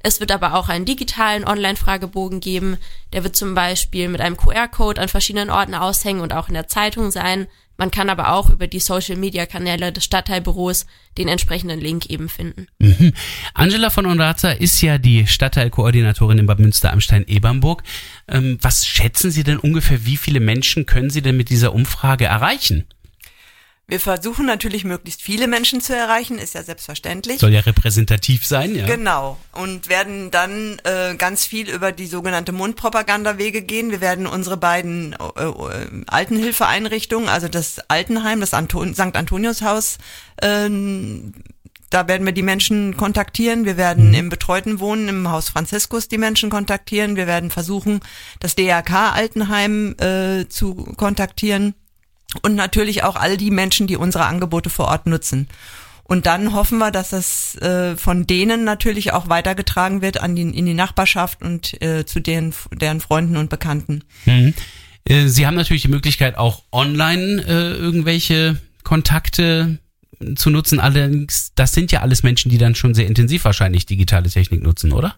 Es 0.03 0.19
wird 0.19 0.33
aber 0.33 0.55
auch 0.55 0.69
einen 0.69 0.85
digitalen 0.85 1.47
Online-Fragebogen 1.47 2.41
geben. 2.41 2.77
Der 3.13 3.23
wird 3.23 3.37
zum 3.37 3.55
Beispiel 3.55 4.09
mit 4.09 4.21
einem 4.21 4.37
QR-Code 4.37 5.01
an 5.01 5.09
verschiedenen 5.09 5.51
Orten 5.51 5.77
aushängen 5.77 6.23
und 6.23 6.33
auch 6.33 6.49
in 6.49 6.55
der 6.55 6.67
Zeitung 6.67 7.13
sein. 7.13 7.47
Man 7.83 7.91
kann 7.91 8.11
aber 8.11 8.33
auch 8.33 8.49
über 8.49 8.69
die 8.69 8.79
Social-Media-Kanäle 8.79 9.91
des 9.91 10.05
Stadtteilbüros 10.05 10.87
den 11.19 11.27
entsprechenden 11.27 11.81
Link 11.81 12.07
eben 12.07 12.29
finden. 12.29 12.69
Mhm. 12.79 13.13
Angela 13.55 13.91
von 13.91 14.07
Onraza 14.07 14.53
ist 14.53 14.81
ja 14.83 14.99
die 14.99 15.27
Stadtteilkoordinatorin 15.27 16.39
in 16.39 16.47
Bad 16.47 16.61
Münster 16.61 16.93
am 16.93 17.01
Stein-Ebernburg. 17.01 17.83
Ähm, 18.29 18.57
was 18.61 18.87
schätzen 18.87 19.33
Sie 19.33 19.43
denn 19.43 19.59
ungefähr, 19.59 20.07
wie 20.07 20.17
viele 20.17 20.39
Menschen 20.39 20.87
können 20.87 21.11
Sie 21.11 21.23
denn 21.23 21.37
mit 21.37 21.51
dieser 21.51 21.75
Umfrage 21.75 22.25
erreichen? 22.25 22.85
Wir 23.89 24.01
versuchen 24.01 24.47
natürlich 24.47 24.85
möglichst 24.85 25.23
viele 25.23 25.49
Menschen 25.49 25.81
zu 25.81 25.95
erreichen, 25.95 26.39
ist 26.39 26.55
ja 26.55 26.63
selbstverständlich. 26.63 27.41
Soll 27.41 27.53
ja 27.53 27.61
repräsentativ 27.61 28.47
sein, 28.47 28.75
ja. 28.75 28.87
Genau. 28.87 29.39
Und 29.53 29.89
werden 29.89 30.31
dann 30.31 30.81
äh, 30.85 31.15
ganz 31.17 31.45
viel 31.45 31.69
über 31.69 31.93
die 31.93 32.07
sogenannte 32.07 32.53
Mundpropagandawege 32.53 33.61
gehen. 33.63 33.91
Wir 33.91 34.01
werden 34.01 34.27
unsere 34.27 34.57
beiden 34.57 35.15
äh, 35.15 36.05
Altenhilfeeinrichtungen, 36.07 37.29
also 37.29 37.49
das 37.49 37.81
Altenheim, 37.89 38.41
das 38.41 38.55
Anton 38.55 38.95
St. 38.95 39.15
Antoniushaus, 39.17 39.99
äh, 40.37 40.71
da 41.91 42.09
werden 42.09 42.25
wir 42.25 42.33
die 42.33 42.43
Menschen 42.43 42.97
kontaktieren. 42.97 43.67
Wir 43.67 43.77
werden 43.77 44.09
Mhm. 44.09 44.15
im 44.15 44.29
betreuten 44.31 44.81
Wohnen 44.81 45.09
im 45.09 45.31
Haus 45.31 45.51
Franziskus 45.51 46.09
die 46.09 46.17
Menschen 46.17 46.49
kontaktieren. 46.49 47.17
Wir 47.17 47.27
werden 47.27 47.51
versuchen, 47.51 48.01
das 48.41 48.55
DRK-Altenheim 48.55 49.97
äh, 49.99 50.49
zu 50.49 50.75
kontaktieren 50.97 51.75
und 52.41 52.55
natürlich 52.55 53.05
auch 53.05 53.17
all 53.17 53.37
die 53.37 53.51
Menschen, 53.51 53.87
die 53.87 53.97
unsere 53.97 54.25
Angebote 54.25 54.71
vor 54.71 54.87
Ort 54.87 55.07
nutzen. 55.07 55.49
Und 56.05 56.27
dann 56.27 56.53
hoffen 56.53 56.79
wir, 56.79 56.91
dass 56.91 57.11
das 57.11 57.57
äh, 57.57 57.97
von 57.97 58.27
denen 58.27 58.65
natürlich 58.65 59.13
auch 59.13 59.29
weitergetragen 59.29 60.03
wird 60.03 60.21
an 60.21 60.35
die, 60.35 60.43
in 60.43 60.67
die 60.67 60.75
Nachbarschaft 60.75 61.43
und 61.43 61.81
äh, 61.83 62.05
zu 62.05 62.21
deren, 62.21 62.53
deren 62.73 63.01
Freunden 63.01 63.37
und 63.37 63.51
Bekannten. 63.51 64.03
Mhm. 64.27 64.55
Äh, 65.05 65.29
Sie 65.29 65.47
haben 65.47 65.55
natürlich 65.55 65.83
die 65.83 65.89
Möglichkeit, 65.89 66.37
auch 66.37 66.63
online 66.73 67.43
äh, 67.47 67.73
irgendwelche 67.73 68.59
Kontakte 68.83 69.79
zu 70.37 70.51
nutzen. 70.51 70.81
Allerdings, 70.81 71.53
das 71.55 71.73
sind 71.73 71.93
ja 71.93 72.01
alles 72.01 72.23
Menschen, 72.23 72.51
die 72.51 72.59
dann 72.59 72.75
schon 72.75 72.95
sehr 72.95 73.07
intensiv 73.07 73.45
wahrscheinlich 73.45 73.87
digitale 73.87 74.29
Technik 74.29 74.63
nutzen, 74.63 74.93
oder? 74.93 75.17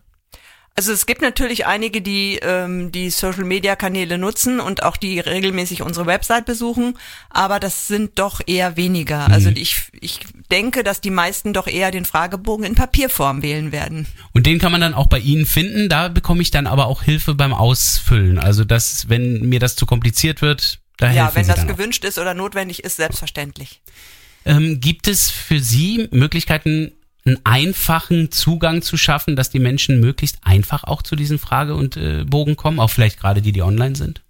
Also 0.77 0.93
es 0.93 1.07
gibt 1.07 1.23
natürlich 1.23 1.67
einige, 1.67 2.03
die 2.03 2.41
ähm, 2.43 2.91
die 2.91 3.09
Social-Media-Kanäle 3.09 4.19
nutzen 4.19 4.59
und 4.59 4.83
auch 4.83 4.97
die 4.97 5.21
regelmäßig 5.21 5.83
unsere 5.83 6.07
Website 6.07 6.47
besuchen, 6.47 6.99
aber 7.31 7.61
das 7.61 7.87
sind 7.87 8.19
doch 8.19 8.41
eher 8.45 8.77
weniger. 8.77 9.31
Also 9.31 9.51
ich, 9.51 9.83
ich 10.01 10.19
denke, 10.51 10.83
dass 10.83 11.01
die 11.01 11.11
meisten 11.11 11.53
doch 11.53 11.69
eher 11.69 11.93
den 11.93 12.05
Fragebogen 12.05 12.67
in 12.67 12.75
Papierform 12.75 13.43
wählen 13.43 13.71
werden. 13.71 14.09
Und 14.33 14.47
den 14.47 14.59
kann 14.59 14.73
man 14.73 14.81
dann 14.81 14.95
auch 14.95 15.07
bei 15.07 15.21
Ihnen 15.21 15.47
finden. 15.47 15.89
Da 15.89 16.09
bekomme 16.09 16.43
ich 16.43 16.51
dann 16.51 16.67
aber 16.67 16.87
auch 16.87 17.05
Hilfe 17.05 17.37
beim 17.37 17.55
Ausfüllen. 17.55 18.41
Also 18.41 18.65
das, 18.65 19.09
wenn 19.09 19.49
mir 19.49 19.61
das 19.61 19.77
zu 19.77 19.87
kompliziert 19.87 20.43
wird, 20.43 20.81
da 20.97 21.13
Ja, 21.13 21.33
wenn 21.37 21.45
Sie 21.45 21.51
das 21.51 21.61
dann 21.61 21.71
auch. 21.71 21.77
gewünscht 21.77 22.05
ist 22.05 22.19
oder 22.19 22.35
notwendig 22.35 22.83
ist, 22.83 22.97
selbstverständlich. 22.97 23.81
Ähm, 24.45 24.81
gibt 24.81 25.07
es 25.07 25.31
für 25.31 25.61
Sie 25.61 26.09
Möglichkeiten, 26.11 26.93
einen 27.27 27.41
einfachen 27.45 28.31
Zugang 28.31 28.83
zu 28.83 28.97
schaffen, 28.97 29.35
dass 29.37 29.51
die 29.51 29.59
Menschen 29.59 30.01
möglichst 30.01 30.39
einfach 30.43 30.85
auch 30.85 31.03
zu 31.03 31.17
diesen 31.17 31.39
Frage- 31.39 31.75
und 31.75 31.97
äh, 31.97 32.25
Bogen 32.25 32.57
kommen, 32.57 32.79
auch 32.79 32.91
vielleicht 32.91 33.19
gerade 33.19 33.41
die, 33.41 33.53
die 33.53 33.63
online 33.63 33.97
sind? 33.97 34.23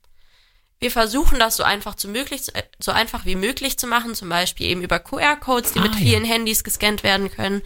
Wir 0.78 0.90
versuchen 0.90 1.38
das 1.38 1.56
so 1.56 1.62
einfach, 1.64 1.94
zu 1.96 2.08
möglich, 2.08 2.42
äh, 2.54 2.62
so 2.78 2.92
einfach 2.92 3.24
wie 3.26 3.34
möglich 3.36 3.78
zu 3.78 3.86
machen, 3.86 4.14
zum 4.14 4.28
Beispiel 4.28 4.66
eben 4.68 4.82
über 4.82 5.00
QR-Codes, 5.00 5.72
die 5.72 5.80
Ah, 5.80 5.82
mit 5.82 5.94
ja. 5.94 5.98
vielen 6.00 6.24
Handys 6.24 6.62
gescannt 6.62 7.02
werden 7.02 7.30
können. 7.30 7.62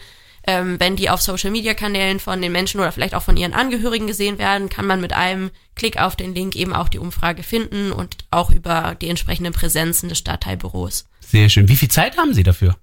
Ähm, 0.47 0.79
wenn 0.79 0.95
die 0.95 1.09
auf 1.09 1.21
Social-Media-Kanälen 1.21 2.19
von 2.19 2.41
den 2.41 2.51
Menschen 2.53 2.79
oder 2.79 2.91
vielleicht 2.91 3.13
auch 3.13 3.21
von 3.21 3.35
ihren 3.37 3.53
Angehörigen 3.53 4.07
gesehen 4.07 4.39
werden, 4.39 4.69
kann 4.69 4.87
man 4.87 5.01
mit 5.01 5.13
einem 5.13 5.51
Klick 5.75 6.01
auf 6.01 6.15
den 6.15 6.33
Link 6.33 6.55
eben 6.55 6.73
auch 6.73 6.87
die 6.87 6.97
Umfrage 6.97 7.43
finden 7.43 7.91
und 7.91 8.15
auch 8.31 8.49
über 8.49 8.95
die 8.99 9.09
entsprechenden 9.09 9.53
Präsenzen 9.53 10.07
des 10.09 10.17
Stadtteilbüros. 10.17 11.05
Sehr 11.19 11.49
schön. 11.49 11.67
Wie 11.67 11.75
viel 11.75 11.89
Zeit 11.89 12.17
haben 12.17 12.33
Sie 12.33 12.43
dafür? 12.43 12.77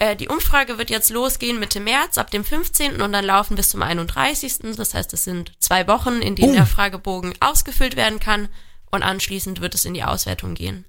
Äh, 0.00 0.16
die 0.16 0.28
Umfrage 0.28 0.78
wird 0.78 0.90
jetzt 0.90 1.10
losgehen 1.10 1.60
Mitte 1.60 1.78
März 1.78 2.18
ab 2.18 2.30
dem 2.30 2.44
15. 2.44 3.00
und 3.02 3.12
dann 3.12 3.24
laufen 3.24 3.54
bis 3.54 3.68
zum 3.70 3.82
31. 3.82 4.74
Das 4.76 4.94
heißt, 4.94 5.12
es 5.12 5.24
sind 5.24 5.52
zwei 5.60 5.86
Wochen, 5.86 6.20
in 6.22 6.34
denen 6.34 6.52
Oh. 6.52 6.56
der 6.56 6.66
Fragebogen 6.66 7.34
ausgefüllt 7.40 7.94
werden 7.96 8.18
kann 8.18 8.48
und 8.90 9.02
anschließend 9.02 9.60
wird 9.60 9.74
es 9.74 9.84
in 9.84 9.94
die 9.94 10.02
Auswertung 10.02 10.54
gehen. 10.54 10.86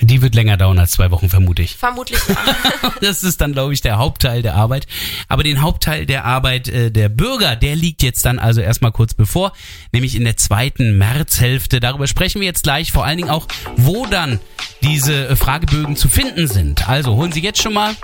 Die 0.00 0.22
wird 0.22 0.34
länger 0.34 0.56
dauern 0.56 0.78
als 0.80 0.90
zwei 0.90 1.10
Wochen, 1.12 1.28
vermute 1.28 1.62
ich. 1.62 1.76
Vermutlich 1.76 2.18
ja. 2.28 2.92
Das 3.00 3.22
ist 3.22 3.40
dann, 3.40 3.52
glaube 3.52 3.72
ich, 3.72 3.80
der 3.80 3.96
Hauptteil 3.96 4.42
der 4.42 4.56
Arbeit. 4.56 4.86
Aber 5.28 5.44
den 5.44 5.62
Hauptteil 5.62 6.04
der 6.04 6.24
Arbeit 6.24 6.68
äh, 6.68 6.90
der 6.90 7.08
Bürger, 7.08 7.54
der 7.54 7.76
liegt 7.76 8.02
jetzt 8.02 8.24
dann 8.24 8.38
also 8.40 8.60
erstmal 8.60 8.90
kurz 8.92 9.14
bevor, 9.14 9.52
nämlich 9.92 10.16
in 10.16 10.24
der 10.24 10.36
zweiten 10.36 10.98
Märzhälfte. 10.98 11.78
Darüber 11.80 12.08
sprechen 12.08 12.40
wir 12.40 12.46
jetzt 12.46 12.64
gleich, 12.64 12.90
vor 12.92 13.04
allen 13.04 13.18
Dingen 13.18 13.30
auch, 13.30 13.46
wo 13.76 14.04
dann 14.06 14.40
diese 14.82 15.36
Fragebögen 15.36 15.96
zu 15.96 16.08
finden 16.08 16.48
sind. 16.48 16.88
Also 16.88 17.14
holen 17.14 17.30
Sie 17.32 17.40
jetzt 17.40 17.62
schon 17.62 17.74
mal 17.74 17.94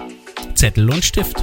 Zettel 0.60 0.90
und 0.90 1.02
Stift. 1.02 1.42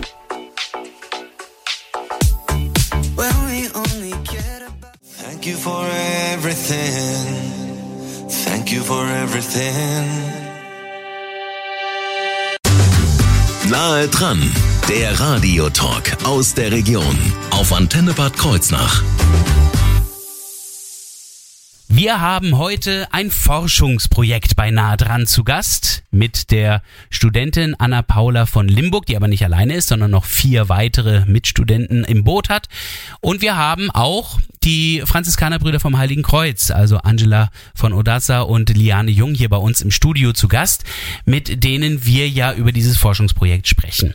Thank 5.23 5.47
you 5.47 5.57
for 5.57 5.83
everything. 6.35 7.25
Thank 8.45 8.71
you 8.71 8.83
for 8.83 9.03
everything. 9.07 10.05
Nahe 13.71 14.07
dran, 14.09 14.39
der 14.87 15.19
Radiotalk 15.19 16.17
aus 16.23 16.53
der 16.53 16.71
Region 16.71 17.17
auf 17.49 17.73
Antenne 17.73 18.13
Bad 18.13 18.37
Kreuznach. 18.37 19.01
Wir 21.97 22.21
haben 22.21 22.59
heute 22.59 23.07
ein 23.11 23.31
Forschungsprojekt 23.31 24.55
bei 24.55 24.69
Nahe 24.69 24.97
dran 24.97 25.25
zu 25.25 25.43
Gast 25.43 26.03
mit 26.11 26.51
der 26.51 26.83
Studentin 27.09 27.73
Anna 27.79 28.03
Paula 28.03 28.45
von 28.45 28.67
Limburg, 28.67 29.07
die 29.07 29.15
aber 29.15 29.27
nicht 29.27 29.43
alleine 29.43 29.73
ist, 29.73 29.87
sondern 29.87 30.11
noch 30.11 30.25
vier 30.25 30.69
weitere 30.69 31.25
Mitstudenten 31.25 32.03
im 32.03 32.23
Boot 32.23 32.49
hat. 32.49 32.67
Und 33.19 33.41
wir 33.41 33.57
haben 33.57 33.89
auch 33.89 34.39
die 34.63 35.01
Franziskanerbrüder 35.05 35.79
vom 35.79 35.97
Heiligen 35.97 36.21
Kreuz, 36.21 36.69
also 36.69 36.97
Angela 36.97 37.49
von 37.73 37.93
Odassa 37.93 38.41
und 38.41 38.69
Liane 38.69 39.09
Jung 39.09 39.33
hier 39.33 39.49
bei 39.49 39.57
uns 39.57 39.81
im 39.81 39.89
Studio 39.89 40.33
zu 40.33 40.47
Gast, 40.47 40.83
mit 41.25 41.63
denen 41.63 42.05
wir 42.05 42.29
ja 42.29 42.53
über 42.53 42.71
dieses 42.71 42.97
Forschungsprojekt 42.97 43.67
sprechen. 43.67 44.13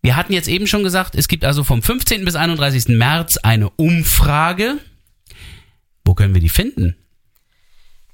Wir 0.00 0.16
hatten 0.16 0.32
jetzt 0.32 0.48
eben 0.48 0.66
schon 0.66 0.84
gesagt, 0.84 1.14
es 1.14 1.28
gibt 1.28 1.44
also 1.44 1.64
vom 1.64 1.82
15. 1.82 2.24
bis 2.24 2.34
31. 2.34 2.96
März 2.96 3.36
eine 3.36 3.68
Umfrage. 3.68 4.78
können 6.16 6.32
wir 6.32 6.40
die 6.40 6.48
finden? 6.48 6.96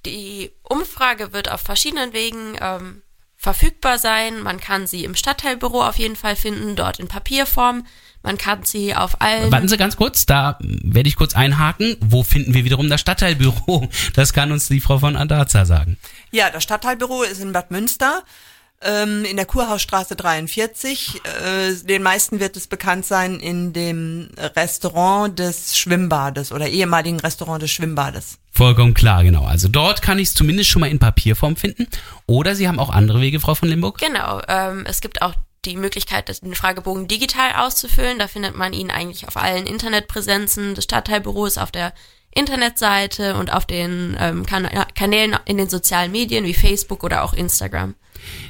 Die 0.06 0.52
Umfrage 0.62 1.32
wird 1.32 1.50
auf 1.50 1.60
verschiedenen 1.60 2.12
Wegen 2.12 2.56
ähm, 2.60 3.02
verfügbar 3.36 3.98
sein. 3.98 4.40
Man 4.40 4.60
kann 4.60 4.86
sie 4.86 5.04
im 5.04 5.16
Stadtteilbüro 5.16 5.82
auf 5.82 5.98
jeden 5.98 6.16
Fall 6.16 6.36
finden, 6.36 6.76
dort 6.76 7.00
in 7.00 7.08
Papierform. 7.08 7.84
Man 8.22 8.38
kann 8.38 8.64
sie 8.64 8.94
auf 8.94 9.20
allen. 9.20 9.50
Warten 9.52 9.68
Sie 9.68 9.76
ganz 9.76 9.96
kurz, 9.96 10.24
da 10.26 10.58
werde 10.60 11.08
ich 11.08 11.16
kurz 11.16 11.34
einhaken. 11.34 11.96
Wo 12.00 12.22
finden 12.22 12.54
wir 12.54 12.64
wiederum 12.64 12.88
das 12.88 13.00
Stadtteilbüro? 13.00 13.88
Das 14.14 14.32
kann 14.32 14.52
uns 14.52 14.68
die 14.68 14.80
Frau 14.80 14.98
von 14.98 15.16
Andaza 15.16 15.64
sagen. 15.64 15.98
Ja, 16.30 16.50
das 16.50 16.62
Stadtteilbüro 16.62 17.22
ist 17.22 17.40
in 17.40 17.52
Bad 17.52 17.70
Münster 17.70 18.22
ähm, 18.82 19.24
in 19.24 19.36
der 19.36 19.46
Kurhausstraße 19.46 20.16
43. 20.16 21.22
Äh, 21.24 21.74
den 21.84 22.02
meisten 22.02 22.40
wird 22.40 22.56
es 22.56 22.66
bekannt 22.66 23.06
sein 23.06 23.40
in 23.40 23.72
dem 23.72 24.28
Restaurant 24.36 25.38
des 25.38 25.76
Schwimmbades 25.76 26.52
oder 26.52 26.68
ehemaligen 26.68 27.20
Restaurant 27.20 27.62
des 27.62 27.70
Schwimmbades. 27.70 28.38
Vollkommen 28.52 28.94
klar, 28.94 29.22
genau. 29.24 29.44
Also 29.44 29.68
dort 29.68 30.02
kann 30.02 30.18
ich 30.18 30.28
es 30.28 30.34
zumindest 30.34 30.70
schon 30.70 30.80
mal 30.80 30.90
in 30.90 30.98
Papierform 30.98 31.56
finden. 31.56 31.86
Oder 32.26 32.54
Sie 32.54 32.68
haben 32.68 32.78
auch 32.78 32.90
andere 32.90 33.20
Wege, 33.20 33.40
Frau 33.40 33.54
von 33.54 33.68
Limburg? 33.68 33.98
Genau, 33.98 34.40
ähm, 34.48 34.84
es 34.86 35.00
gibt 35.00 35.22
auch 35.22 35.34
die 35.66 35.76
Möglichkeit, 35.76 36.28
den 36.42 36.54
Fragebogen 36.54 37.08
digital 37.08 37.52
auszufüllen. 37.56 38.18
Da 38.18 38.28
findet 38.28 38.56
man 38.56 38.72
ihn 38.72 38.90
eigentlich 38.90 39.26
auf 39.26 39.36
allen 39.36 39.66
Internetpräsenzen 39.66 40.74
des 40.74 40.84
Stadtteilbüros, 40.84 41.58
auf 41.58 41.70
der 41.70 41.92
Internetseite 42.34 43.34
und 43.36 43.52
auf 43.52 43.66
den 43.66 44.16
ähm, 44.20 44.46
kan 44.46 44.68
Kanälen 44.94 45.36
in 45.46 45.56
den 45.56 45.68
sozialen 45.68 46.12
Medien 46.12 46.44
wie 46.44 46.54
Facebook 46.54 47.02
oder 47.02 47.24
auch 47.24 47.32
Instagram. 47.32 47.94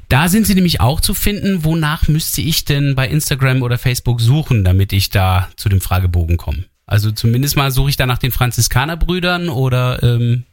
Da 0.09 0.29
sind 0.29 0.47
sie 0.47 0.55
nämlich 0.55 0.81
auch 0.81 1.01
zu 1.01 1.15
finden. 1.15 1.65
Wonach 1.65 2.09
müsste 2.09 2.41
ich 2.41 2.65
denn 2.65 2.95
bei 2.95 3.09
Instagram 3.09 3.63
oder 3.63 3.79
Facebook 3.79 4.21
suchen, 4.21 4.65
damit 4.65 4.93
ich 4.93 5.11
da 5.11 5.49
zu 5.57 5.69
dem 5.69 5.81
Fragebogen 5.81 6.37
komme? 6.37 6.65
Also 6.87 7.11
zumindest 7.11 7.57
mal 7.57 7.71
suche 7.71 7.91
ich 7.91 7.97
da 7.97 8.07
nach 8.07 8.19
den 8.19 8.31
Franziskanerbrüdern 8.31 9.49
oder 9.49 10.03
ähm, 10.03 10.45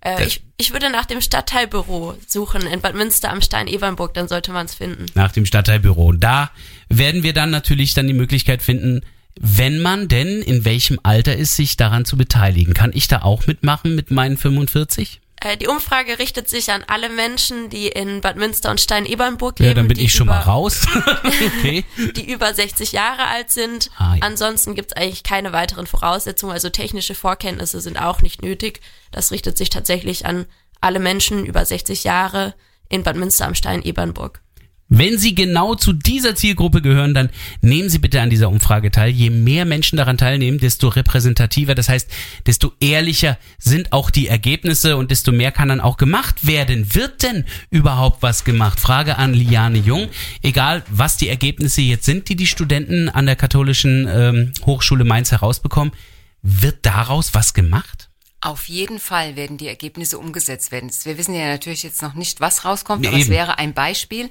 äh, 0.00 0.24
ich, 0.24 0.42
ich 0.56 0.72
würde 0.72 0.90
nach 0.90 1.06
dem 1.06 1.20
Stadtteilbüro 1.20 2.14
suchen 2.26 2.62
in 2.62 2.80
Bad 2.80 2.94
Münster 2.94 3.30
am 3.30 3.40
Stein 3.40 3.66
Evernburg, 3.66 4.14
dann 4.14 4.28
sollte 4.28 4.52
man 4.52 4.66
es 4.66 4.74
finden. 4.74 5.06
Nach 5.14 5.32
dem 5.32 5.46
Stadtteilbüro. 5.46 6.12
Da 6.12 6.50
werden 6.88 7.22
wir 7.22 7.32
dann 7.32 7.50
natürlich 7.50 7.94
dann 7.94 8.06
die 8.06 8.14
Möglichkeit 8.14 8.62
finden, 8.62 9.02
wenn 9.40 9.80
man 9.80 10.08
denn 10.08 10.42
in 10.42 10.64
welchem 10.64 10.98
Alter 11.02 11.36
ist, 11.36 11.56
sich 11.56 11.76
daran 11.76 12.04
zu 12.04 12.16
beteiligen. 12.16 12.74
Kann 12.74 12.90
ich 12.92 13.08
da 13.08 13.22
auch 13.22 13.46
mitmachen 13.46 13.94
mit 13.94 14.10
meinen 14.10 14.36
45? 14.36 15.20
Äh, 15.40 15.56
die 15.56 15.68
Umfrage 15.68 16.18
richtet 16.18 16.48
sich 16.48 16.70
an 16.72 16.84
alle 16.86 17.08
Menschen, 17.08 17.70
die 17.70 17.88
in 17.88 18.20
Bad 18.20 18.36
Münster 18.36 18.70
und 18.70 18.80
Stein-Ebernburg 18.80 19.58
leben. 19.58 19.68
Ja, 19.68 19.74
dann 19.74 19.88
bin 19.88 19.98
ich 19.98 20.12
schon 20.12 20.26
über, 20.26 20.36
mal 20.36 20.42
raus. 20.42 20.86
okay. 21.24 21.84
Die 22.16 22.30
über 22.30 22.52
60 22.52 22.92
Jahre 22.92 23.26
alt 23.26 23.50
sind. 23.50 23.90
Ah, 23.96 24.16
ja. 24.16 24.22
Ansonsten 24.22 24.74
gibt 24.74 24.92
es 24.92 24.96
eigentlich 24.96 25.22
keine 25.22 25.52
weiteren 25.52 25.86
Voraussetzungen. 25.86 26.52
Also 26.52 26.70
technische 26.70 27.14
Vorkenntnisse 27.14 27.80
sind 27.80 27.98
auch 27.98 28.20
nicht 28.20 28.42
nötig. 28.42 28.80
Das 29.12 29.30
richtet 29.30 29.56
sich 29.56 29.70
tatsächlich 29.70 30.26
an 30.26 30.46
alle 30.80 30.98
Menschen 30.98 31.44
über 31.44 31.64
60 31.64 32.04
Jahre 32.04 32.54
in 32.88 33.02
Bad 33.02 33.16
Münster 33.16 33.46
am 33.46 33.54
Stein-Ebernburg. 33.54 34.40
Wenn 34.90 35.18
Sie 35.18 35.34
genau 35.34 35.74
zu 35.74 35.92
dieser 35.92 36.34
Zielgruppe 36.34 36.80
gehören, 36.80 37.12
dann 37.12 37.28
nehmen 37.60 37.90
Sie 37.90 37.98
bitte 37.98 38.22
an 38.22 38.30
dieser 38.30 38.48
Umfrage 38.48 38.90
teil. 38.90 39.10
Je 39.10 39.28
mehr 39.28 39.66
Menschen 39.66 39.96
daran 39.98 40.16
teilnehmen, 40.16 40.58
desto 40.58 40.88
repräsentativer, 40.88 41.74
das 41.74 41.90
heißt, 41.90 42.10
desto 42.46 42.72
ehrlicher 42.80 43.36
sind 43.58 43.92
auch 43.92 44.10
die 44.10 44.28
Ergebnisse 44.28 44.96
und 44.96 45.10
desto 45.10 45.30
mehr 45.30 45.52
kann 45.52 45.68
dann 45.68 45.80
auch 45.82 45.98
gemacht 45.98 46.46
werden. 46.46 46.94
Wird 46.94 47.22
denn 47.22 47.44
überhaupt 47.70 48.22
was 48.22 48.44
gemacht? 48.44 48.80
Frage 48.80 49.18
an 49.18 49.34
Liane 49.34 49.78
Jung. 49.78 50.08
Egal, 50.42 50.82
was 50.88 51.18
die 51.18 51.28
Ergebnisse 51.28 51.82
jetzt 51.82 52.06
sind, 52.06 52.28
die 52.30 52.36
die 52.36 52.46
Studenten 52.46 53.10
an 53.10 53.26
der 53.26 53.36
katholischen 53.36 54.08
ähm, 54.10 54.52
Hochschule 54.64 55.04
Mainz 55.04 55.32
herausbekommen, 55.32 55.92
wird 56.42 56.86
daraus 56.86 57.34
was 57.34 57.52
gemacht? 57.52 58.08
Auf 58.40 58.68
jeden 58.68 59.00
Fall 59.00 59.34
werden 59.34 59.56
die 59.58 59.66
Ergebnisse 59.66 60.16
umgesetzt 60.18 60.70
werden. 60.70 60.90
Wir 61.02 61.18
wissen 61.18 61.34
ja 61.34 61.46
natürlich 61.48 61.82
jetzt 61.82 62.02
noch 62.02 62.14
nicht, 62.14 62.40
was 62.40 62.64
rauskommt, 62.64 63.02
Nee, 63.02 63.08
aber 63.08 63.16
es 63.16 63.24
eben. 63.24 63.30
wäre 63.32 63.58
ein 63.58 63.74
Beispiel, 63.74 64.30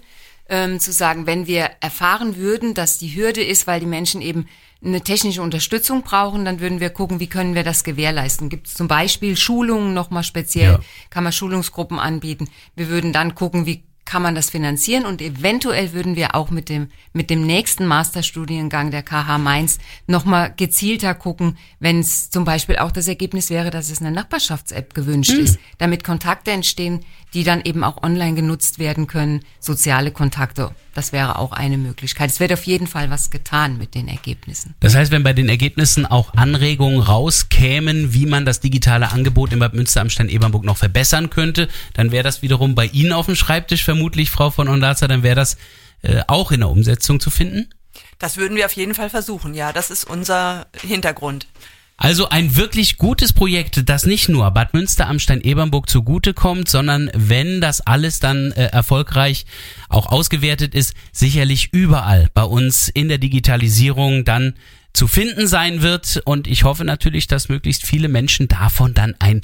ähm, 0.49 0.79
zu 0.79 0.91
sagen, 0.91 1.25
wenn 1.25 1.47
wir 1.47 1.69
erfahren 1.81 2.35
würden, 2.37 2.73
dass 2.73 2.97
die 2.97 3.15
Hürde 3.15 3.43
ist, 3.43 3.67
weil 3.67 3.79
die 3.79 3.85
Menschen 3.85 4.21
eben 4.21 4.47
eine 4.83 5.01
technische 5.01 5.41
Unterstützung 5.41 6.03
brauchen, 6.03 6.45
dann 6.45 6.59
würden 6.59 6.79
wir 6.79 6.91
gucken, 6.91 7.19
wie 7.19 7.27
können 7.27 7.55
wir 7.55 7.63
das 7.63 7.83
gewährleisten. 7.83 8.47
Gibt 8.49 8.67
es 8.67 8.75
zum 8.75 8.87
Beispiel 8.87 9.35
Schulungen 9.35 9.93
nochmal 9.95 10.23
speziell, 10.23 10.73
Ja. 10.73 10.79
kann 11.09 11.23
man 11.23 11.33
Schulungsgruppen 11.33 11.97
anbieten. 11.97 12.47
Wir 12.75 12.87
würden 12.87 13.11
dann 13.11 13.33
gucken, 13.33 13.65
wie 13.65 13.83
kann 14.07 14.21
man 14.21 14.33
das 14.33 14.49
finanzieren 14.49 15.05
und 15.05 15.21
eventuell 15.21 15.91
würden 15.93 16.15
wir 16.15 16.33
auch 16.33 16.49
mit 16.49 16.69
dem, 16.69 16.87
mit 17.11 17.29
dem 17.29 17.45
nächsten 17.45 17.85
Masterstudiengang 17.85 18.89
der 18.89 19.03
KH 19.03 19.37
Mainz 19.37 19.79
nochmal 20.07 20.53
gezielter 20.55 21.13
gucken, 21.13 21.57
wenn 21.79 21.99
es 21.99 22.29
zum 22.29 22.45
Beispiel 22.45 22.77
auch 22.77 22.91
das 22.91 23.09
Ergebnis 23.09 23.49
wäre, 23.49 23.69
dass 23.69 23.91
es 23.91 23.99
eine 23.99 24.11
Nachbarschafts-App 24.11 24.93
gewünscht 24.93 25.31
ist, 25.31 25.59
damit 25.77 26.05
Kontakte 26.05 26.51
entstehen, 26.51 27.01
die 27.33 27.43
dann 27.43 27.61
eben 27.65 27.83
auch 27.83 28.01
online 28.01 28.35
genutzt 28.35 28.79
werden 28.79 29.07
können, 29.07 29.41
soziale 29.59 30.11
Kontakte. 30.11 30.71
Das 30.93 31.11
wäre 31.11 31.37
auch 31.37 31.51
eine 31.51 31.77
Möglichkeit. 31.77 32.31
Es 32.31 32.39
wird 32.39 32.51
auf 32.51 32.63
jeden 32.63 32.87
Fall 32.87 33.11
was 33.11 33.29
getan 33.29 33.77
mit 33.77 33.93
den 33.93 34.07
Ergebnissen. 34.07 34.73
Das 34.79 34.95
heißt, 34.95 35.11
wenn 35.11 35.21
bei 35.21 35.33
den 35.33 35.47
Ergebnissen 35.47 36.07
auch 36.07 36.33
Anregungen 36.33 36.99
rauskämen, 36.99 38.15
wie 38.15 38.25
man 38.25 38.45
das 38.45 38.61
digitale 38.61 39.11
Angebot 39.11 39.53
in 39.53 39.59
Bad 39.59 39.75
Münster 39.75 40.01
am 40.01 40.09
Stein 40.09 40.29
Ebernburg 40.29 40.63
noch 40.63 40.77
verbessern 40.77 41.29
könnte, 41.29 41.67
dann 41.93 42.11
wäre 42.11 42.23
das 42.23 42.41
wiederum 42.41 42.73
bei 42.73 42.87
Ihnen 42.87 43.13
auf 43.13 43.27
dem 43.27 43.35
Schreibtisch 43.35 43.83
vermutlich, 43.83 43.96
Frau 44.29 44.49
von 44.49 44.67
Ondaza, 44.67 45.07
dann 45.07 45.23
wäre 45.23 45.35
das 45.35 45.57
äh, 46.01 46.21
auch 46.27 46.51
in 46.51 46.61
der 46.61 46.69
Umsetzung 46.69 47.19
zu 47.19 47.29
finden. 47.29 47.69
Das 48.19 48.37
würden 48.37 48.55
wir 48.55 48.65
auf 48.65 48.73
jeden 48.73 48.93
Fall 48.93 49.09
versuchen. 49.09 49.53
Ja, 49.53 49.73
das 49.73 49.91
ist 49.91 50.03
unser 50.03 50.67
Hintergrund. 50.81 51.47
Also 51.99 52.29
ein 52.29 52.55
wirklich 52.55 52.97
gutes 52.97 53.33
Projekt, 53.33 53.89
das 53.89 54.05
nicht 54.05 54.29
nur 54.29 54.49
Bad 54.51 54.75
Münster 54.75 55.07
am 55.07 55.17
Stein 55.17 55.41
Ebernburg 55.41 55.89
zugutekommt, 55.89 56.69
sondern 56.69 57.09
wenn 57.15 57.59
das 57.59 57.81
alles 57.81 58.19
dann 58.19 58.51
äh, 58.51 58.65
erfolgreich 58.65 59.47
auch 59.89 60.05
ausgewertet 60.05 60.75
ist, 60.75 60.93
sicherlich 61.11 61.73
überall 61.73 62.29
bei 62.35 62.43
uns 62.43 62.87
in 62.87 63.07
der 63.07 63.17
Digitalisierung 63.17 64.25
dann 64.25 64.53
zu 64.93 65.07
finden 65.07 65.47
sein 65.47 65.81
wird. 65.81 66.21
Und 66.23 66.47
ich 66.47 66.63
hoffe 66.65 66.85
natürlich, 66.85 67.25
dass 67.25 67.49
möglichst 67.49 67.83
viele 67.83 68.09
Menschen 68.09 68.47
davon 68.47 68.93
dann 68.93 69.15
ein 69.17 69.41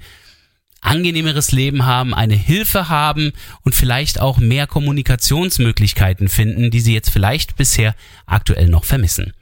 angenehmeres 0.83 1.51
Leben 1.51 1.85
haben, 1.85 2.13
eine 2.13 2.35
Hilfe 2.35 2.89
haben 2.89 3.31
und 3.63 3.73
vielleicht 3.75 4.19
auch 4.19 4.37
mehr 4.37 4.67
Kommunikationsmöglichkeiten 4.67 6.27
finden, 6.29 6.71
die 6.71 6.79
sie 6.79 6.93
jetzt 6.93 7.09
vielleicht 7.09 7.55
bisher 7.55 7.95
aktuell 8.25 8.67
noch 8.69 8.85
vermissen. 8.85 9.33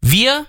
Wir 0.00 0.46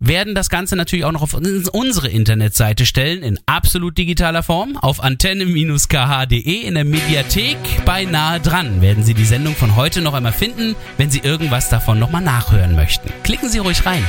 werden 0.00 0.36
das 0.36 0.48
Ganze 0.48 0.76
natürlich 0.76 1.04
auch 1.04 1.12
noch 1.12 1.22
auf 1.22 1.34
uns- 1.34 1.68
unsere 1.68 2.08
Internetseite 2.08 2.86
stellen, 2.86 3.22
in 3.24 3.40
absolut 3.46 3.98
digitaler 3.98 4.44
Form, 4.44 4.76
auf 4.76 5.02
antenne-kh.de 5.02 6.38
in 6.62 6.74
der 6.74 6.84
Mediathek 6.84 7.56
bei 7.84 8.04
Nahe 8.04 8.38
dran 8.38 8.80
werden 8.80 9.02
Sie 9.02 9.14
die 9.14 9.24
Sendung 9.24 9.56
von 9.56 9.74
heute 9.74 10.00
noch 10.00 10.14
einmal 10.14 10.32
finden, 10.32 10.76
wenn 10.98 11.10
Sie 11.10 11.18
irgendwas 11.18 11.68
davon 11.68 11.98
nochmal 11.98 12.22
nachhören 12.22 12.76
möchten. 12.76 13.10
Klicken 13.24 13.48
Sie 13.48 13.58
ruhig 13.58 13.84
rein. 13.86 14.04